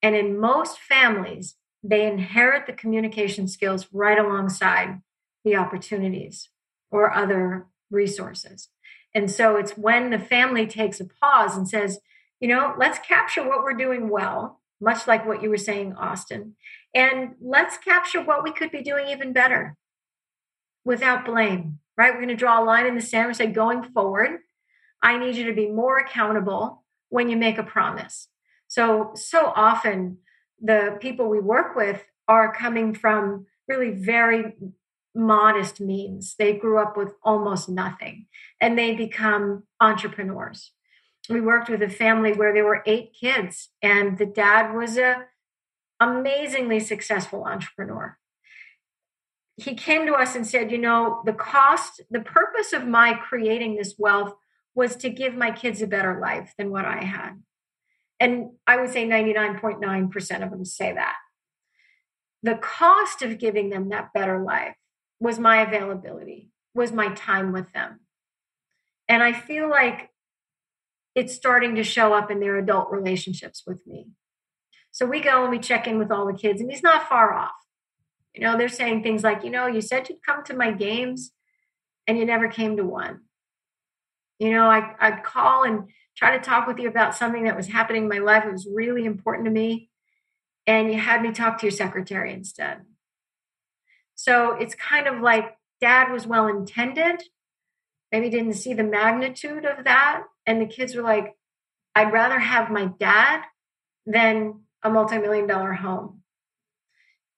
[0.00, 5.00] And in most families, they inherit the communication skills right alongside
[5.44, 6.48] the opportunities
[6.92, 8.68] or other resources.
[9.14, 11.98] And so it's when the family takes a pause and says,
[12.38, 16.56] you know, let's capture what we're doing well much like what you were saying, Austin.
[16.94, 19.76] And let's capture what we could be doing even better
[20.84, 22.12] without blame, right?
[22.12, 24.40] We're going to draw a line in the sand and say, going forward,
[25.00, 28.28] I need you to be more accountable when you make a promise.
[28.66, 30.18] So, so often
[30.60, 34.54] the people we work with are coming from really very
[35.14, 36.34] modest means.
[36.38, 38.26] They grew up with almost nothing
[38.60, 40.72] and they become entrepreneurs.
[41.28, 45.26] We worked with a family where there were eight kids and the dad was a
[46.00, 48.18] amazingly successful entrepreneur.
[49.56, 53.76] He came to us and said you know the cost the purpose of my creating
[53.76, 54.34] this wealth
[54.74, 57.42] was to give my kids a better life than what i had.
[58.18, 61.16] And i would say 99.9% of them say that.
[62.42, 64.74] The cost of giving them that better life
[65.22, 68.00] was my availability was my time with them
[69.08, 70.10] and i feel like
[71.14, 74.08] it's starting to show up in their adult relationships with me.
[74.90, 77.32] So we go and we check in with all the kids, and he's not far
[77.32, 77.50] off.
[78.34, 81.32] You know, they're saying things like, you know, you said you'd come to my games
[82.06, 83.20] and you never came to one.
[84.38, 87.68] You know, I, I'd call and try to talk with you about something that was
[87.68, 88.44] happening in my life.
[88.46, 89.90] It was really important to me.
[90.66, 92.80] And you had me talk to your secretary instead.
[94.22, 97.24] So it's kind of like dad was well intended,
[98.12, 101.34] maybe didn't see the magnitude of that and the kids were like,
[101.96, 103.42] I'd rather have my dad
[104.06, 106.22] than a multi-million dollar home.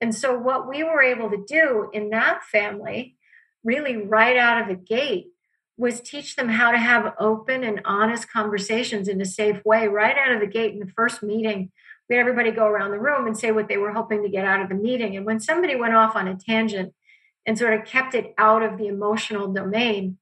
[0.03, 3.17] And so what we were able to do in that family,
[3.65, 5.29] really right out of the gate,
[5.79, 10.19] was teach them how to have open and honest conversations in a safe way right
[10.19, 11.73] out of the gate in the first meeting.
[12.09, 14.45] We had everybody go around the room and say what they were hoping to get
[14.45, 15.17] out of the meeting.
[15.17, 16.95] And when somebody went off on a tangent
[17.47, 20.19] and sort of kept it out of the emotional domain,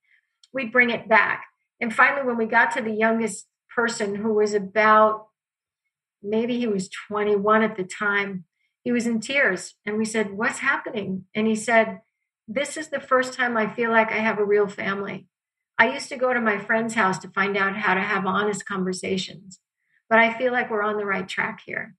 [0.52, 1.44] we'd bring it back.
[1.80, 5.26] And finally, when we got to the youngest person who was about
[6.22, 8.44] maybe he was 21 at the time,
[8.84, 9.74] he was in tears.
[9.84, 11.24] And we said, What's happening?
[11.34, 12.00] And he said,
[12.46, 15.26] This is the first time I feel like I have a real family.
[15.78, 18.66] I used to go to my friend's house to find out how to have honest
[18.66, 19.58] conversations,
[20.12, 21.96] but I feel like we're on the right track here.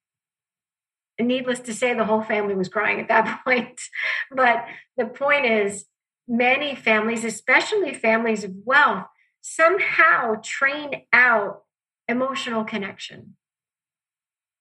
[1.18, 3.82] And needless to say, the whole family was crying at that point.
[4.30, 4.66] but
[4.98, 5.86] the point is,
[6.28, 9.08] many families, especially families of wealth,
[9.42, 11.64] somehow train out
[12.08, 13.36] emotional connection.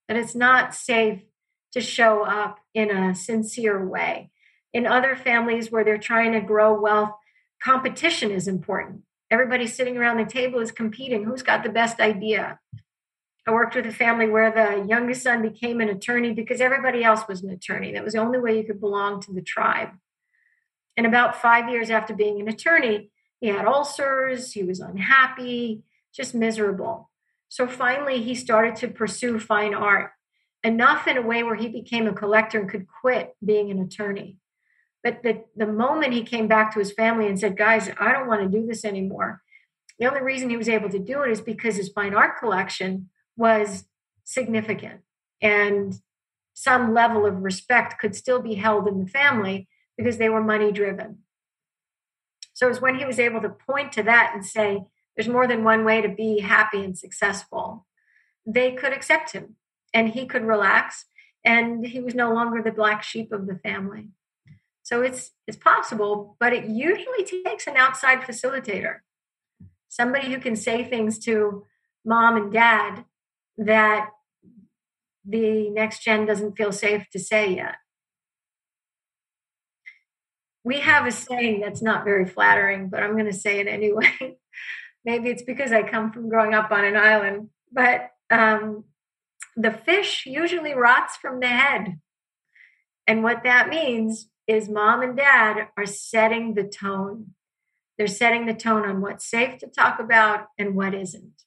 [0.09, 1.21] That it's not safe
[1.73, 4.31] to show up in a sincere way.
[4.73, 7.11] In other families where they're trying to grow wealth,
[7.63, 9.03] competition is important.
[9.31, 11.25] Everybody sitting around the table is competing.
[11.25, 12.59] Who's got the best idea?
[13.47, 17.23] I worked with a family where the youngest son became an attorney because everybody else
[17.29, 17.93] was an attorney.
[17.93, 19.91] That was the only way you could belong to the tribe.
[20.97, 25.83] And about five years after being an attorney, he had ulcers, he was unhappy,
[26.15, 27.11] just miserable.
[27.49, 30.13] So finally, he started to pursue fine art,
[30.63, 34.37] enough in a way where he became a collector and could quit being an attorney.
[35.03, 38.29] But the, the moment he came back to his family and said, Guys, I don't
[38.29, 39.43] want to do this anymore,
[39.99, 43.11] the only reason he was able to do it is because his fine art collection
[43.37, 43.85] was
[44.25, 45.01] significant
[45.41, 46.01] and
[46.55, 50.71] some level of respect could still be held in the family because they were money
[50.71, 51.19] driven.
[52.53, 54.83] So it was when he was able to point to that and say,
[55.17, 57.87] there's more than one way to be happy and successful,
[58.47, 59.57] they could accept him
[59.93, 61.07] and he could relax
[61.45, 64.09] and he was no longer the black sheep of the family.
[64.83, 68.99] So it's it's possible, but it usually takes an outside facilitator.
[69.89, 71.65] Somebody who can say things to
[72.05, 73.05] mom and dad
[73.67, 74.11] that
[75.25, 77.77] the next gen doesn't feel safe to say yet.
[80.65, 84.13] We have a saying that's not very flattering, but I'm going to say it anyway.
[85.05, 88.85] Maybe it's because I come from growing up on an island, but um,
[89.57, 91.99] the fish usually rots from the head.
[93.07, 97.35] And what that means is mom and dad are setting the tone.
[97.99, 101.43] They're setting the tone on what's safe to talk about and what isn't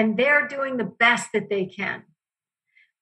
[0.00, 2.04] and they're doing the best that they can.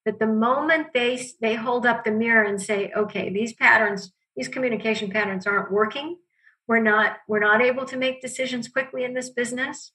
[0.04, 4.48] That the moment they they hold up the mirror and say okay these patterns these
[4.48, 6.18] communication patterns aren't working.
[6.66, 9.92] We're not we're not able to make decisions quickly in this business.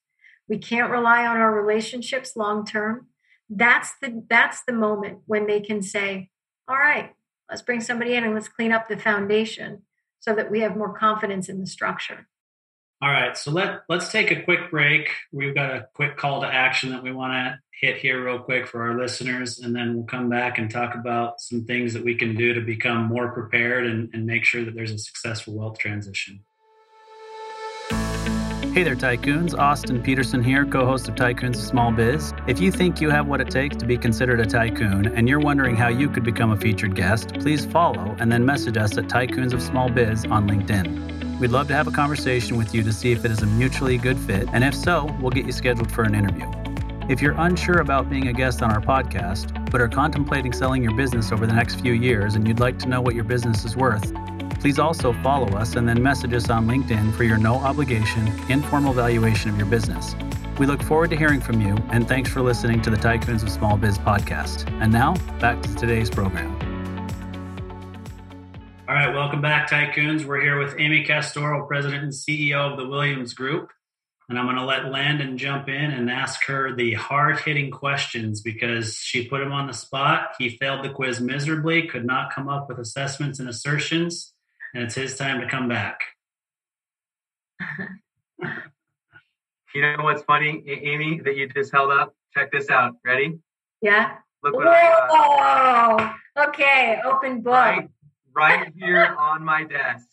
[0.48, 3.08] We can't rely on our relationships long term.
[3.50, 6.30] That's the that's the moment when they can say
[6.70, 7.12] all right
[7.50, 9.82] let's bring somebody in and let's clean up the foundation
[10.22, 12.30] so that we have more confidence in the structure
[13.04, 15.10] all right, so let let's take a quick break.
[15.34, 18.66] We've got a quick call to action that we want to hit here real quick
[18.66, 22.16] for our listeners, and then we'll come back and talk about some things that we
[22.16, 25.78] can do to become more prepared and, and make sure that there's a successful wealth
[25.80, 26.40] transition.
[28.72, 29.54] Hey there, Tycoons.
[29.54, 32.34] Austin Peterson here, co host of Tycoons of Small Biz.
[32.48, 35.42] If you think you have what it takes to be considered a tycoon and you're
[35.42, 39.10] wondering how you could become a featured guest, please follow and then message us at
[39.10, 41.13] Tycoons of Small Biz on LinkedIn.
[41.44, 43.98] We'd love to have a conversation with you to see if it is a mutually
[43.98, 46.50] good fit, and if so, we'll get you scheduled for an interview.
[47.10, 50.96] If you're unsure about being a guest on our podcast, but are contemplating selling your
[50.96, 53.76] business over the next few years and you'd like to know what your business is
[53.76, 54.14] worth,
[54.62, 58.94] please also follow us and then message us on LinkedIn for your no obligation, informal
[58.94, 60.16] valuation of your business.
[60.58, 63.50] We look forward to hearing from you, and thanks for listening to the Tycoons of
[63.50, 64.72] Small Biz podcast.
[64.82, 66.58] And now, back to today's program.
[68.86, 70.26] All right, welcome back, Tycoons.
[70.26, 73.72] We're here with Amy Castoro, President and CEO of the Williams Group.
[74.28, 78.42] And I'm going to let Landon jump in and ask her the hard hitting questions
[78.42, 80.34] because she put him on the spot.
[80.38, 84.34] He failed the quiz miserably, could not come up with assessments and assertions,
[84.74, 86.02] and it's his time to come back.
[89.74, 92.14] you know what's funny, Amy, that you just held up?
[92.34, 92.96] Check this out.
[93.06, 93.40] Ready?
[93.82, 94.18] Yeah.
[94.44, 94.72] Look what Whoa!
[94.72, 97.54] I, uh, okay, open book.
[97.54, 97.90] Right
[98.36, 100.08] right here on my desk.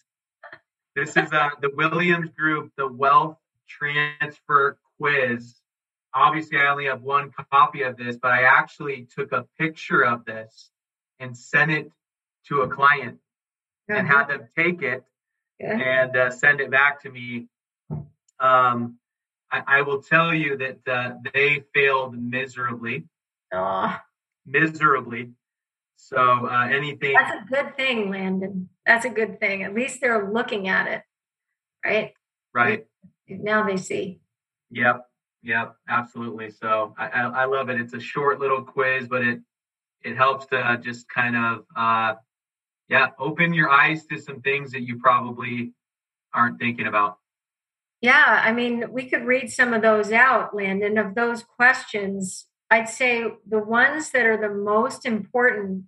[0.94, 3.36] This is uh, the Williams Group, the Wealth
[3.68, 5.54] Transfer Quiz.
[6.12, 10.24] Obviously, I only have one copy of this, but I actually took a picture of
[10.24, 10.70] this
[11.20, 11.90] and sent it
[12.48, 13.18] to a client
[13.88, 15.04] and had them take it
[15.60, 17.46] and uh, send it back to me.
[18.40, 18.98] Um,
[19.52, 23.04] I, I, will tell you that uh, they failed miserably.
[23.52, 23.94] Oh.
[24.46, 25.32] Miserably.
[26.02, 27.14] So uh, anything.
[27.14, 28.68] That's a good thing, Landon.
[28.86, 29.62] That's a good thing.
[29.62, 31.02] At least they're looking at it,
[31.84, 32.14] right?
[32.54, 32.86] Right.
[33.28, 34.20] Now they see.
[34.70, 35.06] Yep.
[35.42, 35.76] Yep.
[35.88, 36.50] Absolutely.
[36.50, 37.80] So I, I, I love it.
[37.80, 39.40] It's a short little quiz, but it
[40.02, 42.14] it helps to just kind of uh,
[42.88, 45.74] yeah open your eyes to some things that you probably
[46.32, 47.18] aren't thinking about.
[48.00, 50.96] Yeah, I mean, we could read some of those out, Landon.
[50.96, 55.84] Of those questions, I'd say the ones that are the most important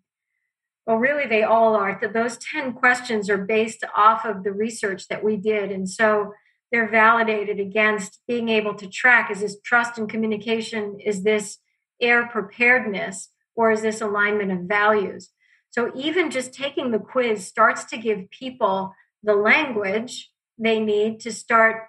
[0.86, 2.00] well, really, they all are.
[2.12, 5.70] Those 10 questions are based off of the research that we did.
[5.70, 6.32] And so
[6.72, 10.98] they're validated against being able to track is this trust and communication?
[10.98, 11.58] Is this
[12.00, 13.28] heir preparedness?
[13.54, 15.30] Or is this alignment of values?
[15.70, 21.32] So even just taking the quiz starts to give people the language they need to
[21.32, 21.88] start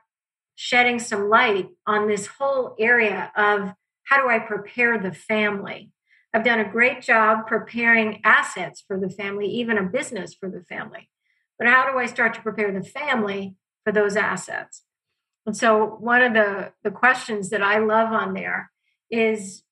[0.55, 3.73] shedding some light on this whole area of
[4.03, 5.91] how do I prepare the family?
[6.33, 10.63] I've done a great job preparing assets for the family, even a business for the
[10.63, 11.09] family.
[11.59, 14.83] But how do I start to prepare the family for those assets?
[15.45, 18.71] And so one of the, the questions that I love on there
[19.11, 19.63] is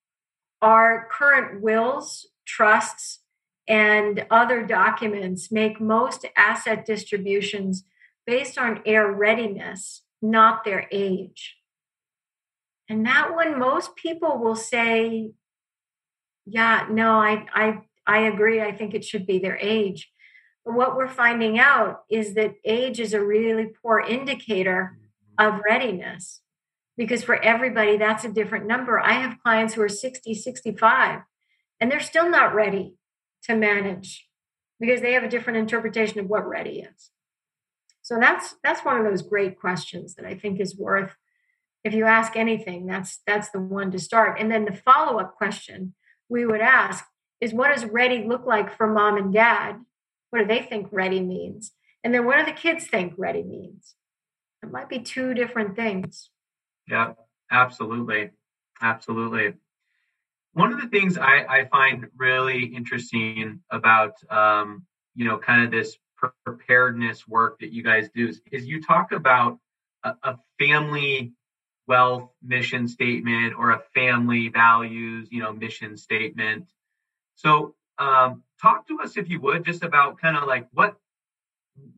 [0.62, 3.20] our current wills, trusts,
[3.68, 7.84] and other documents make most asset distributions
[8.28, 11.56] based on heir readiness, not their age.
[12.90, 15.32] And that one, most people will say,
[16.46, 18.62] yeah, no, I, I, I agree.
[18.62, 20.12] I think it should be their age.
[20.66, 24.98] But what we're finding out is that age is a really poor indicator
[25.38, 26.42] of readiness
[26.98, 29.00] because for everybody, that's a different number.
[29.00, 31.22] I have clients who are 60, 65,
[31.80, 32.96] and they're still not ready
[33.44, 34.28] to manage
[34.80, 37.10] because they have a different interpretation of what ready is.
[38.04, 41.16] So that's that's one of those great questions that I think is worth
[41.84, 44.40] if you ask anything, that's that's the one to start.
[44.40, 45.94] And then the follow-up question
[46.32, 47.06] we would ask
[47.42, 49.76] is what does ready look like for mom and dad?
[50.30, 51.74] What do they think ready means?
[52.04, 53.96] And then what do the kids think ready means?
[54.64, 56.30] It might be two different things.
[56.88, 57.14] Yeah,
[57.52, 58.30] absolutely.
[58.82, 59.54] Absolutely.
[60.54, 65.72] One of the things I, I find really interesting about, um, you know, kind of
[65.72, 65.98] this
[66.46, 69.60] preparedness work that you guys do is, is you talk about
[70.04, 71.34] a, a family
[71.92, 76.66] wealth mission statement or a family values, you know, mission statement.
[77.36, 80.96] So, um, talk to us if you would just about kind of like what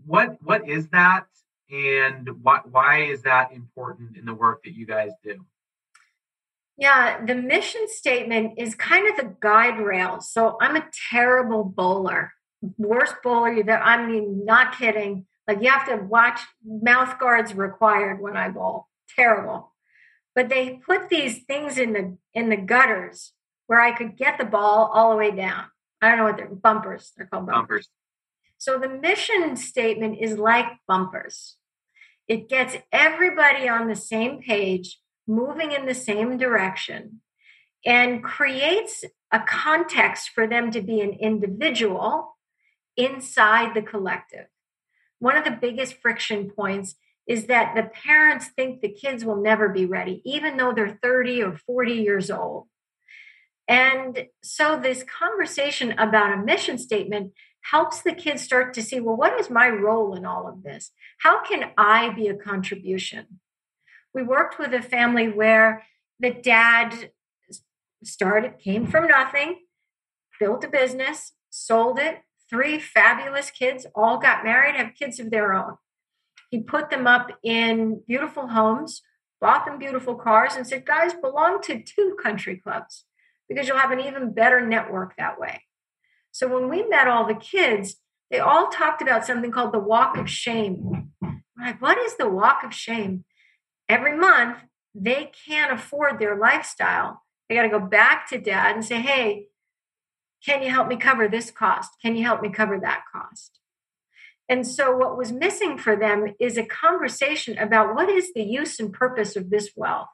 [0.06, 1.28] what what is that
[1.70, 5.46] and why why is that important in the work that you guys do?
[6.76, 10.22] Yeah, the mission statement is kind of the guide rail.
[10.22, 12.34] So I'm a terrible bowler,
[12.80, 15.28] worst bowler you that I mean, not kidding.
[15.48, 18.88] Like you have to watch mouth guards required when I bowl.
[19.16, 19.73] Terrible.
[20.36, 23.34] But they put these things in the in the gutters
[23.68, 25.66] where I could get the ball all the way down.
[26.02, 27.12] I don't know what they're bumpers.
[27.16, 27.88] They're called bumpers.
[27.88, 27.90] bumpers.
[28.58, 31.58] So the mission statement is like bumpers.
[32.28, 37.22] It gets everybody on the same page, moving in the same direction,
[37.86, 42.38] and creates a context for them to be an individual
[42.96, 44.46] inside the collective.
[45.20, 46.96] One of the biggest friction points
[47.28, 51.44] is that the parents think the kids will never be ready, even though they're 30
[51.44, 52.68] or 40 years old.
[53.68, 59.16] And so, this conversation about a mission statement helps the kids start to see well,
[59.16, 60.92] what is my role in all of this?
[61.20, 63.40] How can I be a contribution?
[64.14, 65.84] We worked with a family where
[66.20, 67.12] the dad
[68.04, 69.60] started, came from nothing,
[70.40, 72.20] built a business, sold it,
[72.50, 75.78] three fabulous kids, all got married, have kids of their own.
[76.54, 79.02] He put them up in beautiful homes,
[79.42, 83.06] bought them beautiful cars, and said, guys, belong to two country clubs
[83.50, 85.64] because you'll have an even better network that way.
[86.32, 87.96] So when we met all the kids,
[88.30, 91.10] they all talked about something called the walk of shame.
[91.24, 93.26] I'm like, what is the walk of shame?
[93.90, 94.60] Every month,
[94.94, 97.24] they can't afford their lifestyle.
[97.50, 99.48] They got to go back to dad and say, hey,
[100.46, 101.94] can you help me cover this cost?
[102.00, 103.58] Can you help me cover that cost?
[104.50, 108.80] And so, what was missing for them is a conversation about what is the use
[108.80, 110.10] and purpose of this wealth?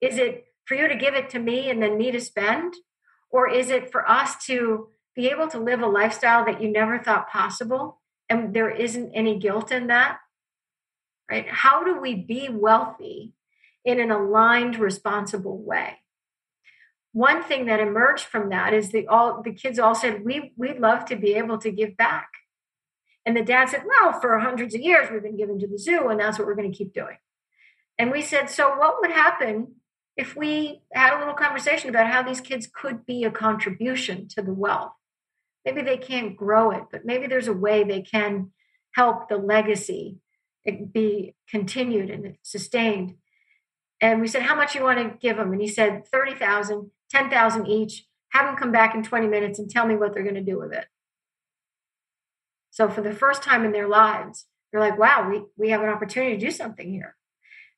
[0.00, 2.74] Is it for you to give it to me and then me to spend?
[3.30, 6.98] Or is it for us to be able to live a lifestyle that you never
[6.98, 10.18] thought possible and there isn't any guilt in that?
[11.30, 11.48] Right?
[11.48, 13.32] How do we be wealthy
[13.84, 15.98] in an aligned, responsible way?
[17.12, 20.78] One thing that emerged from that is the all the kids all said, We we'd
[20.78, 22.28] love to be able to give back
[23.24, 26.08] and the dad said, Well, for hundreds of years, we've been given to the zoo,
[26.08, 27.16] and that's what we're going to keep doing.
[27.98, 29.76] And we said, So, what would happen
[30.16, 34.42] if we had a little conversation about how these kids could be a contribution to
[34.42, 34.92] the wealth?
[35.64, 38.50] Maybe they can't grow it, but maybe there's a way they can
[38.94, 40.18] help the legacy
[40.66, 43.14] eh, be continued and sustained.
[44.00, 45.52] And we said, How much you want to give them?
[45.52, 48.06] And he said, 30,000, 10,000 each.
[48.30, 50.58] Have them come back in 20 minutes and tell me what they're going to do
[50.58, 50.86] with it.
[52.72, 55.90] So for the first time in their lives, they're like, wow, we, we have an
[55.90, 57.16] opportunity to do something here.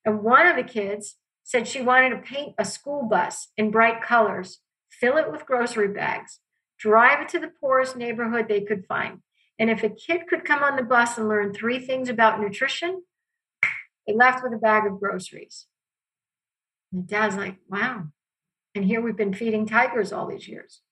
[0.05, 4.01] And one of the kids said she wanted to paint a school bus in bright
[4.01, 6.38] colors, fill it with grocery bags,
[6.78, 9.18] drive it to the poorest neighborhood they could find.
[9.59, 13.03] And if a kid could come on the bus and learn three things about nutrition,
[14.07, 15.66] they left with a bag of groceries.
[16.92, 18.05] And dad's like, wow.
[18.76, 20.82] And here we've been feeding tigers all these years.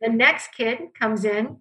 [0.00, 1.56] The next kid comes in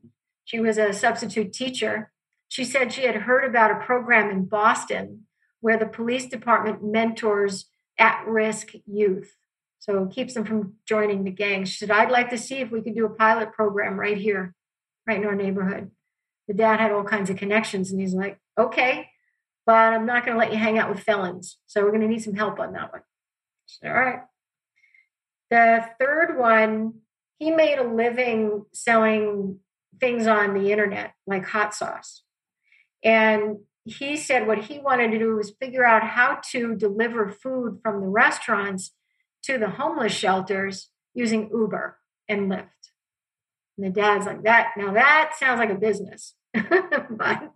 [0.47, 2.09] she was a substitute teacher.
[2.47, 5.25] She said she had heard about a program in Boston
[5.59, 7.65] where the police department mentors
[7.99, 9.35] at risk youth.
[9.79, 11.65] So keeps them from joining the gang.
[11.65, 14.55] She said, I'd like to see if we could do a pilot program right here,
[15.05, 15.91] right in our neighborhood.
[16.47, 19.09] The dad had all kinds of connections, and he's like, okay,
[19.65, 21.57] but I'm not going to let you hang out with felons.
[21.67, 23.01] So we're going to need some help on that one.
[23.65, 24.21] Said, all right.
[25.51, 27.01] The third one,
[27.37, 29.59] he made a living selling
[29.99, 32.23] things on the internet like hot sauce.
[33.03, 37.79] And he said what he wanted to do was figure out how to deliver food
[37.81, 38.91] from the restaurants
[39.43, 42.67] to the homeless shelters using Uber and Lyft.
[43.77, 46.33] And the dad's like, that now that sounds like a business.
[46.53, 47.53] but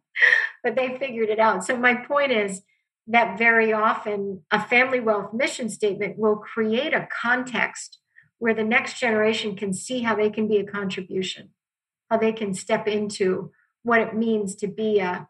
[0.64, 1.64] but they figured it out.
[1.64, 2.62] So my point is
[3.08, 8.00] that very often a family wealth mission statement will create a context
[8.38, 11.50] where the next generation can see how they can be a contribution,
[12.12, 13.52] how they can step into
[13.84, 15.30] what it means to be a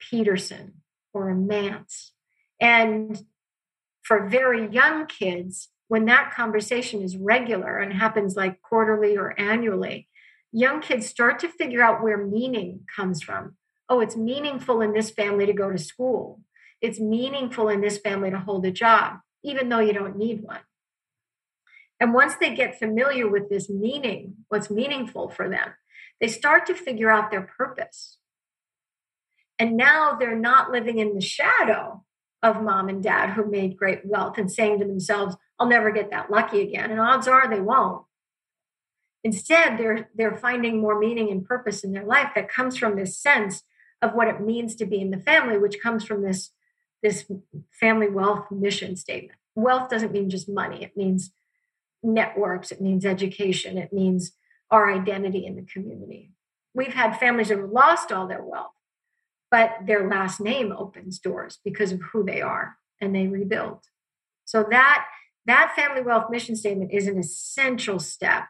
[0.00, 0.80] Peterson
[1.12, 2.12] or a Nance.
[2.60, 3.22] And
[4.02, 10.08] for very young kids, when that conversation is regular and happens like quarterly or annually,
[10.50, 13.56] young kids start to figure out where meaning comes from.
[13.90, 16.40] Oh, it's meaningful in this family to go to school.
[16.80, 20.60] It's meaningful in this family to hold a job, even though you don't need one.
[22.00, 25.70] And once they get familiar with this meaning, what's meaningful for them,
[26.20, 28.18] they start to figure out their purpose.
[29.58, 32.04] And now they're not living in the shadow
[32.42, 36.10] of mom and dad who made great wealth and saying to themselves, I'll never get
[36.10, 36.90] that lucky again.
[36.90, 38.04] And odds are they won't.
[39.24, 43.18] Instead, they're they're finding more meaning and purpose in their life that comes from this
[43.18, 43.64] sense
[44.00, 46.50] of what it means to be in the family, which comes from this
[47.02, 47.30] this
[47.72, 49.38] family wealth mission statement.
[49.56, 51.32] Wealth doesn't mean just money, it means
[52.02, 54.32] networks, it means education, it means
[54.70, 56.32] our identity in the community.
[56.74, 58.72] We've had families that have lost all their wealth,
[59.50, 63.84] but their last name opens doors because of who they are and they rebuild.
[64.44, 65.06] So that
[65.46, 68.44] that family wealth mission statement is an essential step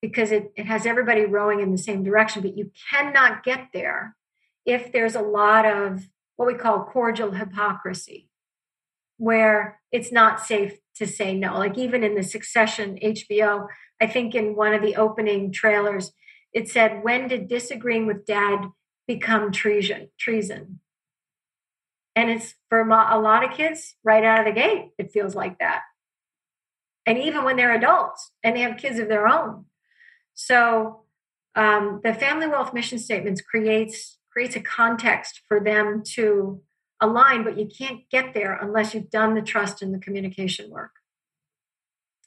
[0.00, 4.16] because it, it has everybody rowing in the same direction, but you cannot get there
[4.64, 8.27] if there's a lot of what we call cordial hypocrisy,
[9.18, 11.58] where it's not safe to say no.
[11.58, 13.66] Like even in the Succession HBO,
[14.00, 16.12] I think in one of the opening trailers,
[16.52, 18.70] it said, "When did disagreeing with Dad
[19.06, 20.80] become treason?" Treason.
[22.16, 24.90] And it's for a lot of kids right out of the gate.
[24.98, 25.82] It feels like that.
[27.06, 29.66] And even when they're adults and they have kids of their own.
[30.34, 31.04] So
[31.54, 36.60] um, the family wealth mission statements creates creates a context for them to
[37.00, 40.90] align, but you can't get there unless you've done the trust and the communication work.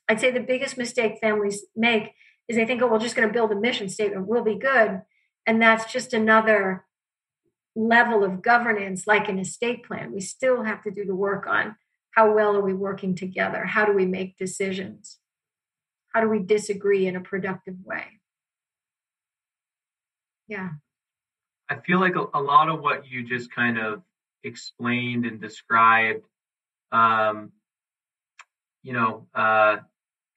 [0.07, 2.13] I'd say the biggest mistake families make
[2.47, 5.01] is they think, oh, we're just going to build a mission statement, we'll be good.
[5.45, 6.85] And that's just another
[7.75, 10.11] level of governance, like an estate plan.
[10.11, 11.75] We still have to do the work on
[12.11, 13.65] how well are we working together?
[13.65, 15.17] How do we make decisions?
[16.13, 18.19] How do we disagree in a productive way?
[20.47, 20.71] Yeah.
[21.69, 24.01] I feel like a, a lot of what you just kind of
[24.43, 26.25] explained and described,
[26.91, 27.51] um,
[28.83, 29.77] you know, uh,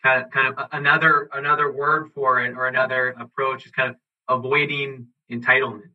[0.03, 3.97] kind of, kind of another another word for it or another approach is kind of
[4.29, 5.91] avoiding entitlement,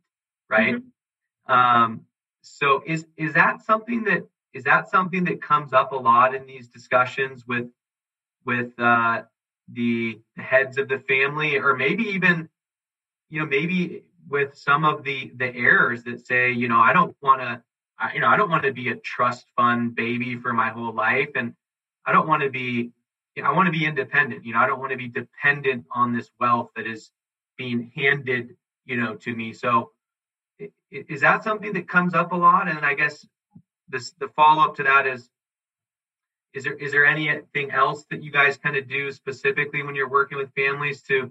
[0.49, 0.75] right?
[0.75, 1.51] Mm-hmm.
[1.51, 2.01] Um,
[2.41, 6.45] so is is that something that is that something that comes up a lot in
[6.45, 7.67] these discussions with
[8.45, 9.23] with uh,
[9.71, 12.49] the heads of the family, or maybe even
[13.29, 17.15] you know maybe with some of the the heirs that say, you know, I don't
[17.21, 17.61] want to,
[18.13, 21.29] you know, I don't want to be a trust fund baby for my whole life,
[21.35, 21.53] and
[22.05, 22.91] I don't want to be,
[23.35, 24.45] you know, I want to be independent.
[24.45, 27.11] You know, I don't want to be dependent on this wealth that is
[27.57, 29.53] being handed, you know, to me.
[29.53, 29.91] So,
[30.91, 32.67] is that something that comes up a lot?
[32.67, 33.25] And I guess
[33.87, 35.29] this the follow up to that is.
[36.51, 40.09] Is there is there anything else that you guys kind of do specifically when you're
[40.09, 41.29] working with families to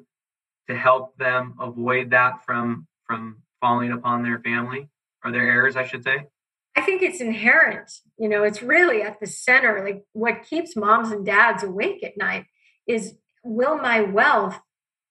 [0.69, 4.89] to help them avoid that from from falling upon their family
[5.25, 6.27] or their heirs, I should say?
[6.79, 7.91] I think it's inherent.
[8.17, 9.85] You know, it's really at the center.
[9.85, 12.45] Like what keeps moms and dads awake at night
[12.87, 14.61] is will my wealth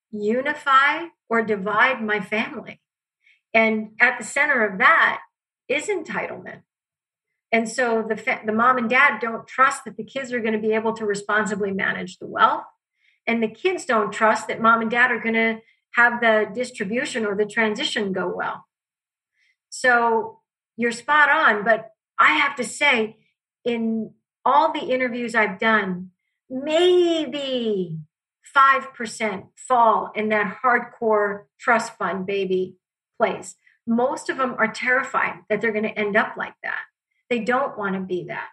[0.09, 2.79] unify or divide my family?
[3.53, 5.19] And at the center of that
[5.67, 6.61] is entitlement.
[7.51, 10.53] And so the fa- the mom and dad don't trust that the kids are going
[10.53, 12.63] to be able to responsibly manage the wealth
[13.27, 15.59] and the kids don't trust that mom and dad are going to
[15.95, 18.67] have the distribution or the transition go well.
[19.69, 20.39] So
[20.77, 23.17] you're spot on, but I have to say,
[23.65, 24.13] in
[24.45, 26.11] all the interviews I've done,
[26.49, 27.99] maybe
[28.55, 32.77] 5% fall in that hardcore trust fund baby
[33.17, 33.55] place.
[33.85, 36.79] Most of them are terrified that they're going to end up like that.
[37.29, 38.47] They don't want to be that.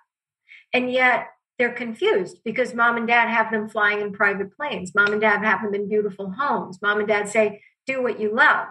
[0.72, 4.92] And yet, they're confused because mom and dad have them flying in private planes.
[4.94, 6.82] Mom and dad have them in beautiful homes.
[6.82, 8.68] Mom and dad say, do what you love.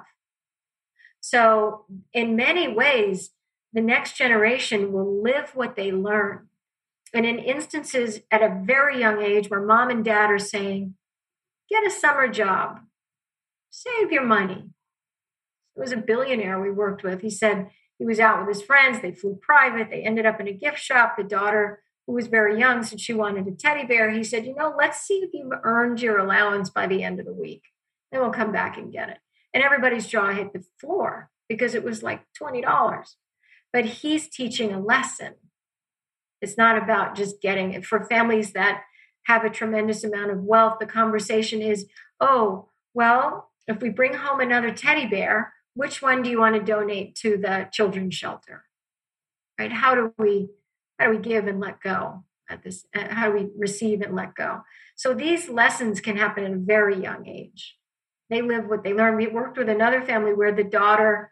[1.21, 3.29] So, in many ways,
[3.73, 6.47] the next generation will live what they learn.
[7.13, 10.95] And in instances at a very young age where mom and dad are saying,
[11.69, 12.79] get a summer job,
[13.69, 14.69] save your money.
[15.75, 17.21] It was a billionaire we worked with.
[17.21, 19.01] He said he was out with his friends.
[19.01, 19.89] They flew private.
[19.89, 21.15] They ended up in a gift shop.
[21.17, 24.11] The daughter, who was very young, said she wanted a teddy bear.
[24.11, 27.25] He said, You know, let's see if you've earned your allowance by the end of
[27.25, 27.63] the week.
[28.11, 29.17] Then we'll come back and get it.
[29.53, 32.63] And everybody's jaw hit the floor because it was like $20.
[33.73, 35.33] But he's teaching a lesson.
[36.41, 37.85] It's not about just getting it.
[37.85, 38.83] For families that
[39.23, 41.87] have a tremendous amount of wealth, the conversation is,
[42.19, 46.61] oh, well, if we bring home another teddy bear, which one do you want to
[46.61, 48.65] donate to the children's shelter?
[49.57, 49.71] Right?
[49.71, 50.49] How do we
[50.99, 52.85] how do we give and let go at this?
[52.93, 54.61] How do we receive and let go?
[54.95, 57.77] So these lessons can happen at a very young age.
[58.29, 59.15] They live what they learn.
[59.15, 61.31] We worked with another family where the daughter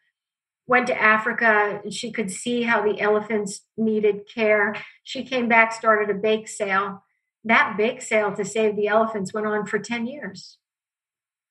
[0.72, 4.74] went to Africa and she could see how the elephants needed care.
[5.04, 7.04] She came back, started a bake sale.
[7.44, 10.60] That bake sale to save the elephants went on for 10 years.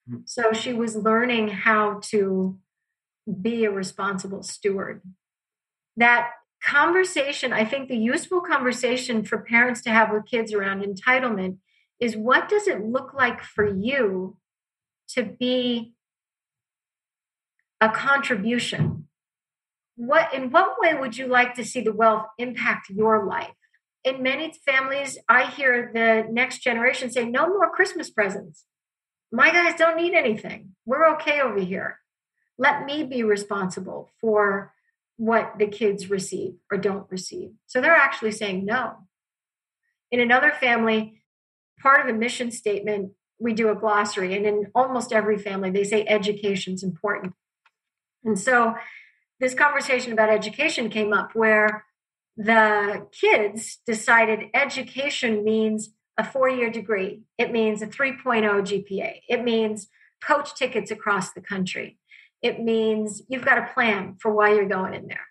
[0.09, 0.21] Hmm.
[0.25, 2.59] So she was learning how to
[3.43, 5.03] be a responsible steward.
[5.99, 6.31] That
[6.65, 11.59] conversation, I think the useful conversation for parents to have with kids around entitlement
[12.01, 14.39] is what does it look like for you
[15.09, 15.93] to be
[17.83, 19.00] a contribution?
[20.01, 23.53] What in what way would you like to see the wealth impact your life?
[24.03, 28.65] In many families, I hear the next generation say, no more Christmas presents.
[29.31, 30.75] My guys don't need anything.
[30.87, 31.99] We're okay over here.
[32.57, 34.73] Let me be responsible for
[35.19, 37.51] what the kids receive or don't receive.
[37.67, 39.07] So they're actually saying no.
[40.11, 41.21] In another family,
[41.79, 45.85] part of the mission statement, we do a glossary, and in almost every family, they
[45.85, 47.35] say education is important.
[48.25, 48.75] And so
[49.41, 51.85] this conversation about education came up where
[52.37, 59.43] the kids decided education means a four year degree, it means a 3.0 GPA, it
[59.43, 59.89] means
[60.23, 61.99] coach tickets across the country.
[62.43, 65.27] It means you've got a plan for why you're going in there.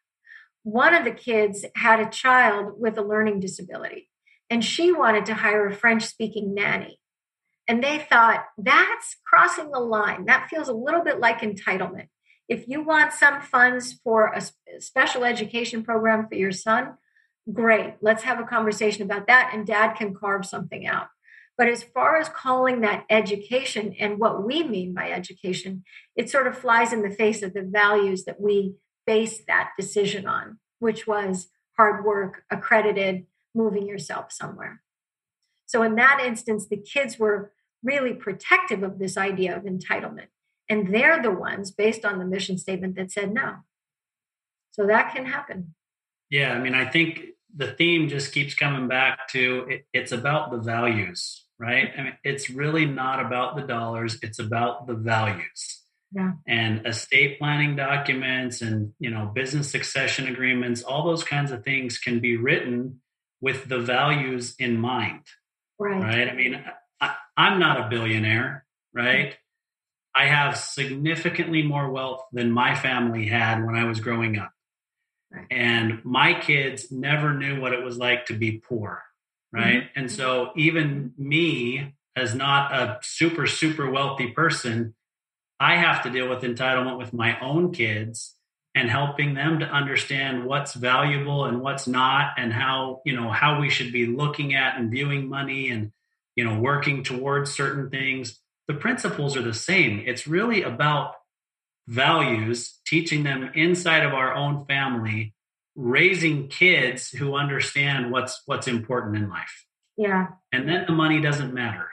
[0.63, 4.09] One of the kids had a child with a learning disability,
[4.49, 6.99] and she wanted to hire a French speaking nanny.
[7.67, 10.25] And they thought that's crossing the line.
[10.25, 12.07] That feels a little bit like entitlement.
[12.49, 14.41] If you want some funds for a
[14.81, 16.95] special education program for your son,
[17.53, 17.93] great.
[18.01, 21.09] Let's have a conversation about that, and dad can carve something out.
[21.59, 25.83] But as far as calling that education and what we mean by education,
[26.15, 28.73] it sort of flies in the face of the values that we
[29.05, 34.81] base that decision on, which was hard work, accredited, moving yourself somewhere.
[35.67, 37.51] So in that instance, the kids were
[37.83, 40.27] really protective of this idea of entitlement.
[40.69, 43.55] And they're the ones, based on the mission statement, that said no.
[44.71, 45.73] So that can happen.
[46.29, 47.21] Yeah, I mean, I think
[47.55, 51.91] the theme just keeps coming back to it, it's about the values right?
[51.95, 55.83] I mean, it's really not about the dollars, it's about the values.
[56.11, 56.31] Yeah.
[56.47, 61.99] And estate planning documents and, you know, business succession agreements, all those kinds of things
[61.99, 63.01] can be written
[63.41, 65.21] with the values in mind.
[65.77, 66.01] Right.
[66.01, 66.27] Right.
[66.27, 66.63] I mean,
[66.99, 69.37] I, am not a billionaire, right?
[70.15, 74.51] I have significantly more wealth than my family had when I was growing up.
[75.31, 75.45] Right.
[75.51, 79.03] And my kids never knew what it was like to be poor
[79.51, 79.83] right?
[79.83, 79.99] Mm-hmm.
[79.99, 84.95] And so even me as not a super super wealthy person,
[85.59, 88.35] I have to deal with entitlement with my own kids
[88.75, 93.59] and helping them to understand what's valuable and what's not and how, you know, how
[93.59, 95.91] we should be looking at and viewing money and
[96.35, 98.39] you know, working towards certain things.
[98.69, 100.03] The principles are the same.
[100.05, 101.15] It's really about
[101.87, 105.33] values, teaching them inside of our own family
[105.75, 109.65] raising kids who understand what's what's important in life.
[109.97, 110.27] Yeah.
[110.51, 111.89] And then the money doesn't matter.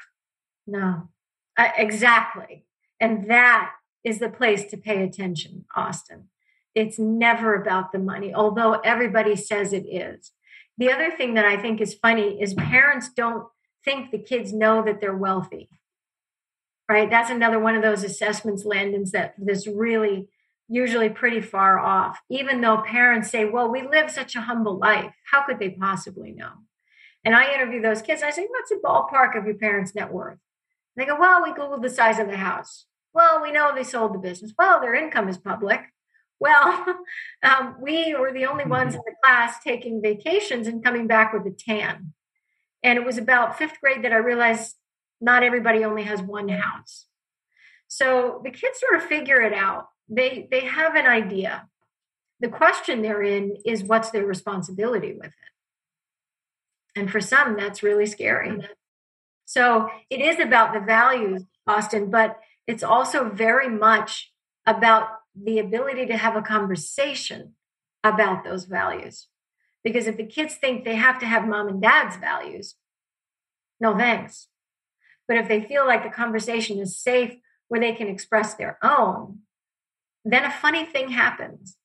[0.66, 1.08] No.
[1.56, 2.66] Uh, exactly.
[3.00, 3.72] And that
[4.04, 6.28] is the place to pay attention, Austin.
[6.74, 10.32] It's never about the money, although everybody says it is.
[10.76, 13.46] The other thing that I think is funny is parents don't
[13.82, 15.70] think the kids know that they're wealthy.
[16.88, 17.10] Right?
[17.10, 20.28] That's another one of those assessments, Landon's, that this really
[20.68, 25.12] usually pretty far off, even though parents say, Well, we live such a humble life.
[25.30, 26.52] How could they possibly know?
[27.24, 28.22] And I interview those kids.
[28.22, 30.38] I say, What's the ballpark of your parents' net worth?
[30.96, 32.86] And they go, Well, we Googled the size of the house.
[33.12, 34.52] Well, we know they sold the business.
[34.58, 35.80] Well, their income is public.
[36.38, 36.84] Well,
[37.42, 41.46] um, we were the only ones in the class taking vacations and coming back with
[41.46, 42.12] a tan.
[42.82, 44.76] And it was about fifth grade that I realized
[45.20, 47.06] not everybody only has one house.
[47.88, 51.68] So the kids sort of figure it out they they have an idea
[52.40, 58.06] the question they're in is what's their responsibility with it And for some, that's really
[58.06, 58.68] scary.
[59.46, 64.32] So it is about the values, Austin, but it's also very much
[64.66, 67.54] about the ability to have a conversation
[68.02, 69.28] about those values.
[69.84, 72.74] Because if the kids think they have to have mom and dad's values,
[73.78, 74.48] no thanks.
[75.28, 77.36] But if they feel like the conversation is safe
[77.68, 79.40] where they can express their own,
[80.24, 81.76] then a funny thing happens.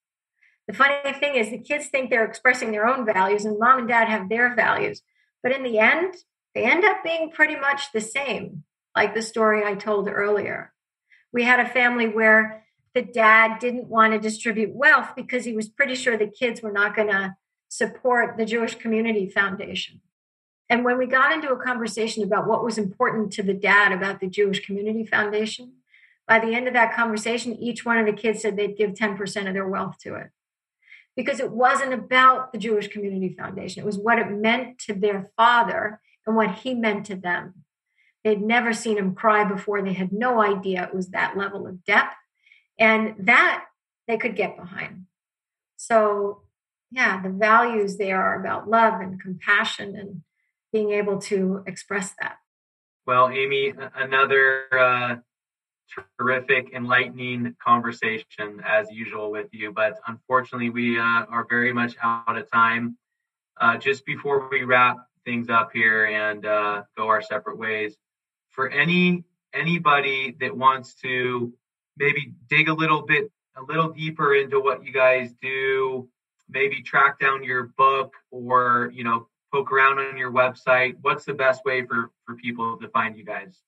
[0.67, 3.87] The funny thing is, the kids think they're expressing their own values, and mom and
[3.87, 5.01] dad have their values.
[5.43, 6.13] But in the end,
[6.53, 8.63] they end up being pretty much the same,
[8.95, 10.73] like the story I told earlier.
[11.33, 15.69] We had a family where the dad didn't want to distribute wealth because he was
[15.69, 17.35] pretty sure the kids were not going to
[17.69, 20.01] support the Jewish Community Foundation.
[20.71, 24.21] And when we got into a conversation about what was important to the dad about
[24.21, 25.73] the Jewish Community Foundation,
[26.25, 29.47] by the end of that conversation, each one of the kids said they'd give 10%
[29.47, 30.29] of their wealth to it.
[31.13, 35.29] Because it wasn't about the Jewish Community Foundation, it was what it meant to their
[35.35, 37.65] father and what he meant to them.
[38.23, 41.83] They'd never seen him cry before, they had no idea it was that level of
[41.83, 42.15] depth.
[42.79, 43.65] And that
[44.07, 45.07] they could get behind.
[45.75, 46.43] So,
[46.91, 50.21] yeah, the values there are about love and compassion and
[50.71, 52.37] being able to express that.
[53.05, 55.15] Well, Amy, another uh,
[56.17, 59.71] terrific, enlightening conversation as usual with you.
[59.71, 62.97] But unfortunately, we uh, are very much out of time.
[63.59, 67.95] Uh, just before we wrap things up here and uh, go our separate ways,
[68.49, 71.53] for any anybody that wants to
[71.97, 76.07] maybe dig a little bit a little deeper into what you guys do,
[76.49, 81.33] maybe track down your book or you know poke around on your website, what's the
[81.33, 83.61] best way for for people to find you guys?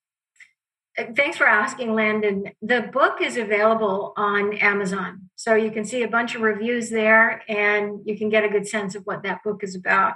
[0.97, 2.51] Uh, thanks for asking, Landon.
[2.61, 5.29] The book is available on Amazon.
[5.35, 8.67] So you can see a bunch of reviews there and you can get a good
[8.67, 10.15] sense of what that book is about.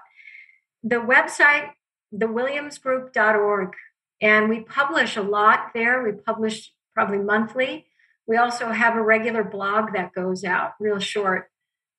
[0.83, 1.71] The website,
[2.13, 3.73] thewilliamsgroup.org,
[4.21, 6.03] and we publish a lot there.
[6.03, 7.87] We publish probably monthly.
[8.27, 11.49] We also have a regular blog that goes out real short.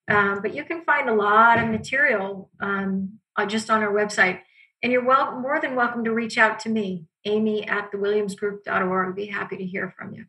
[0.09, 4.41] Um, but you can find a lot of material um, just on our website.
[4.83, 9.09] And you're well, more than welcome to reach out to me, amy at thewilliamsgroup.org.
[9.09, 10.27] I'd be happy to hear from you.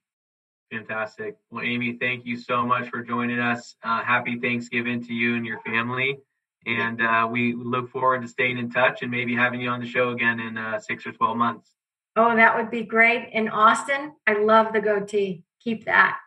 [0.71, 1.37] Fantastic.
[1.49, 3.75] Well, Amy, thank you so much for joining us.
[3.83, 6.19] Uh, happy Thanksgiving to you and your family.
[6.65, 9.87] And uh, we look forward to staying in touch and maybe having you on the
[9.87, 11.71] show again in uh, six or 12 months.
[12.15, 13.29] Oh, that would be great.
[13.31, 15.43] In Austin, I love the goatee.
[15.63, 16.17] Keep that.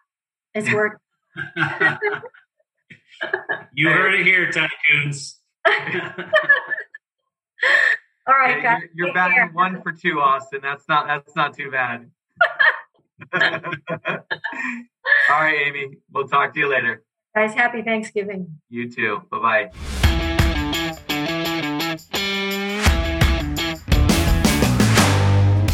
[0.54, 1.00] It's work.
[3.74, 5.34] you heard it here, tycoons.
[8.26, 8.82] All right, guys.
[8.94, 9.50] You're, you're batting care.
[9.52, 10.60] one for two, Austin.
[10.62, 12.10] That's not that's not too bad.
[13.34, 13.40] All
[15.30, 15.98] right, Amy.
[16.12, 17.02] We'll talk to you later.
[17.34, 18.60] Guys, happy Thanksgiving.
[18.68, 19.22] You too.
[19.30, 19.70] Bye bye.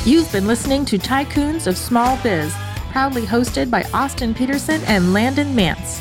[0.05, 2.55] You've been listening to Tycoons of Small Biz,
[2.93, 6.01] proudly hosted by Austin Peterson and Landon Nance.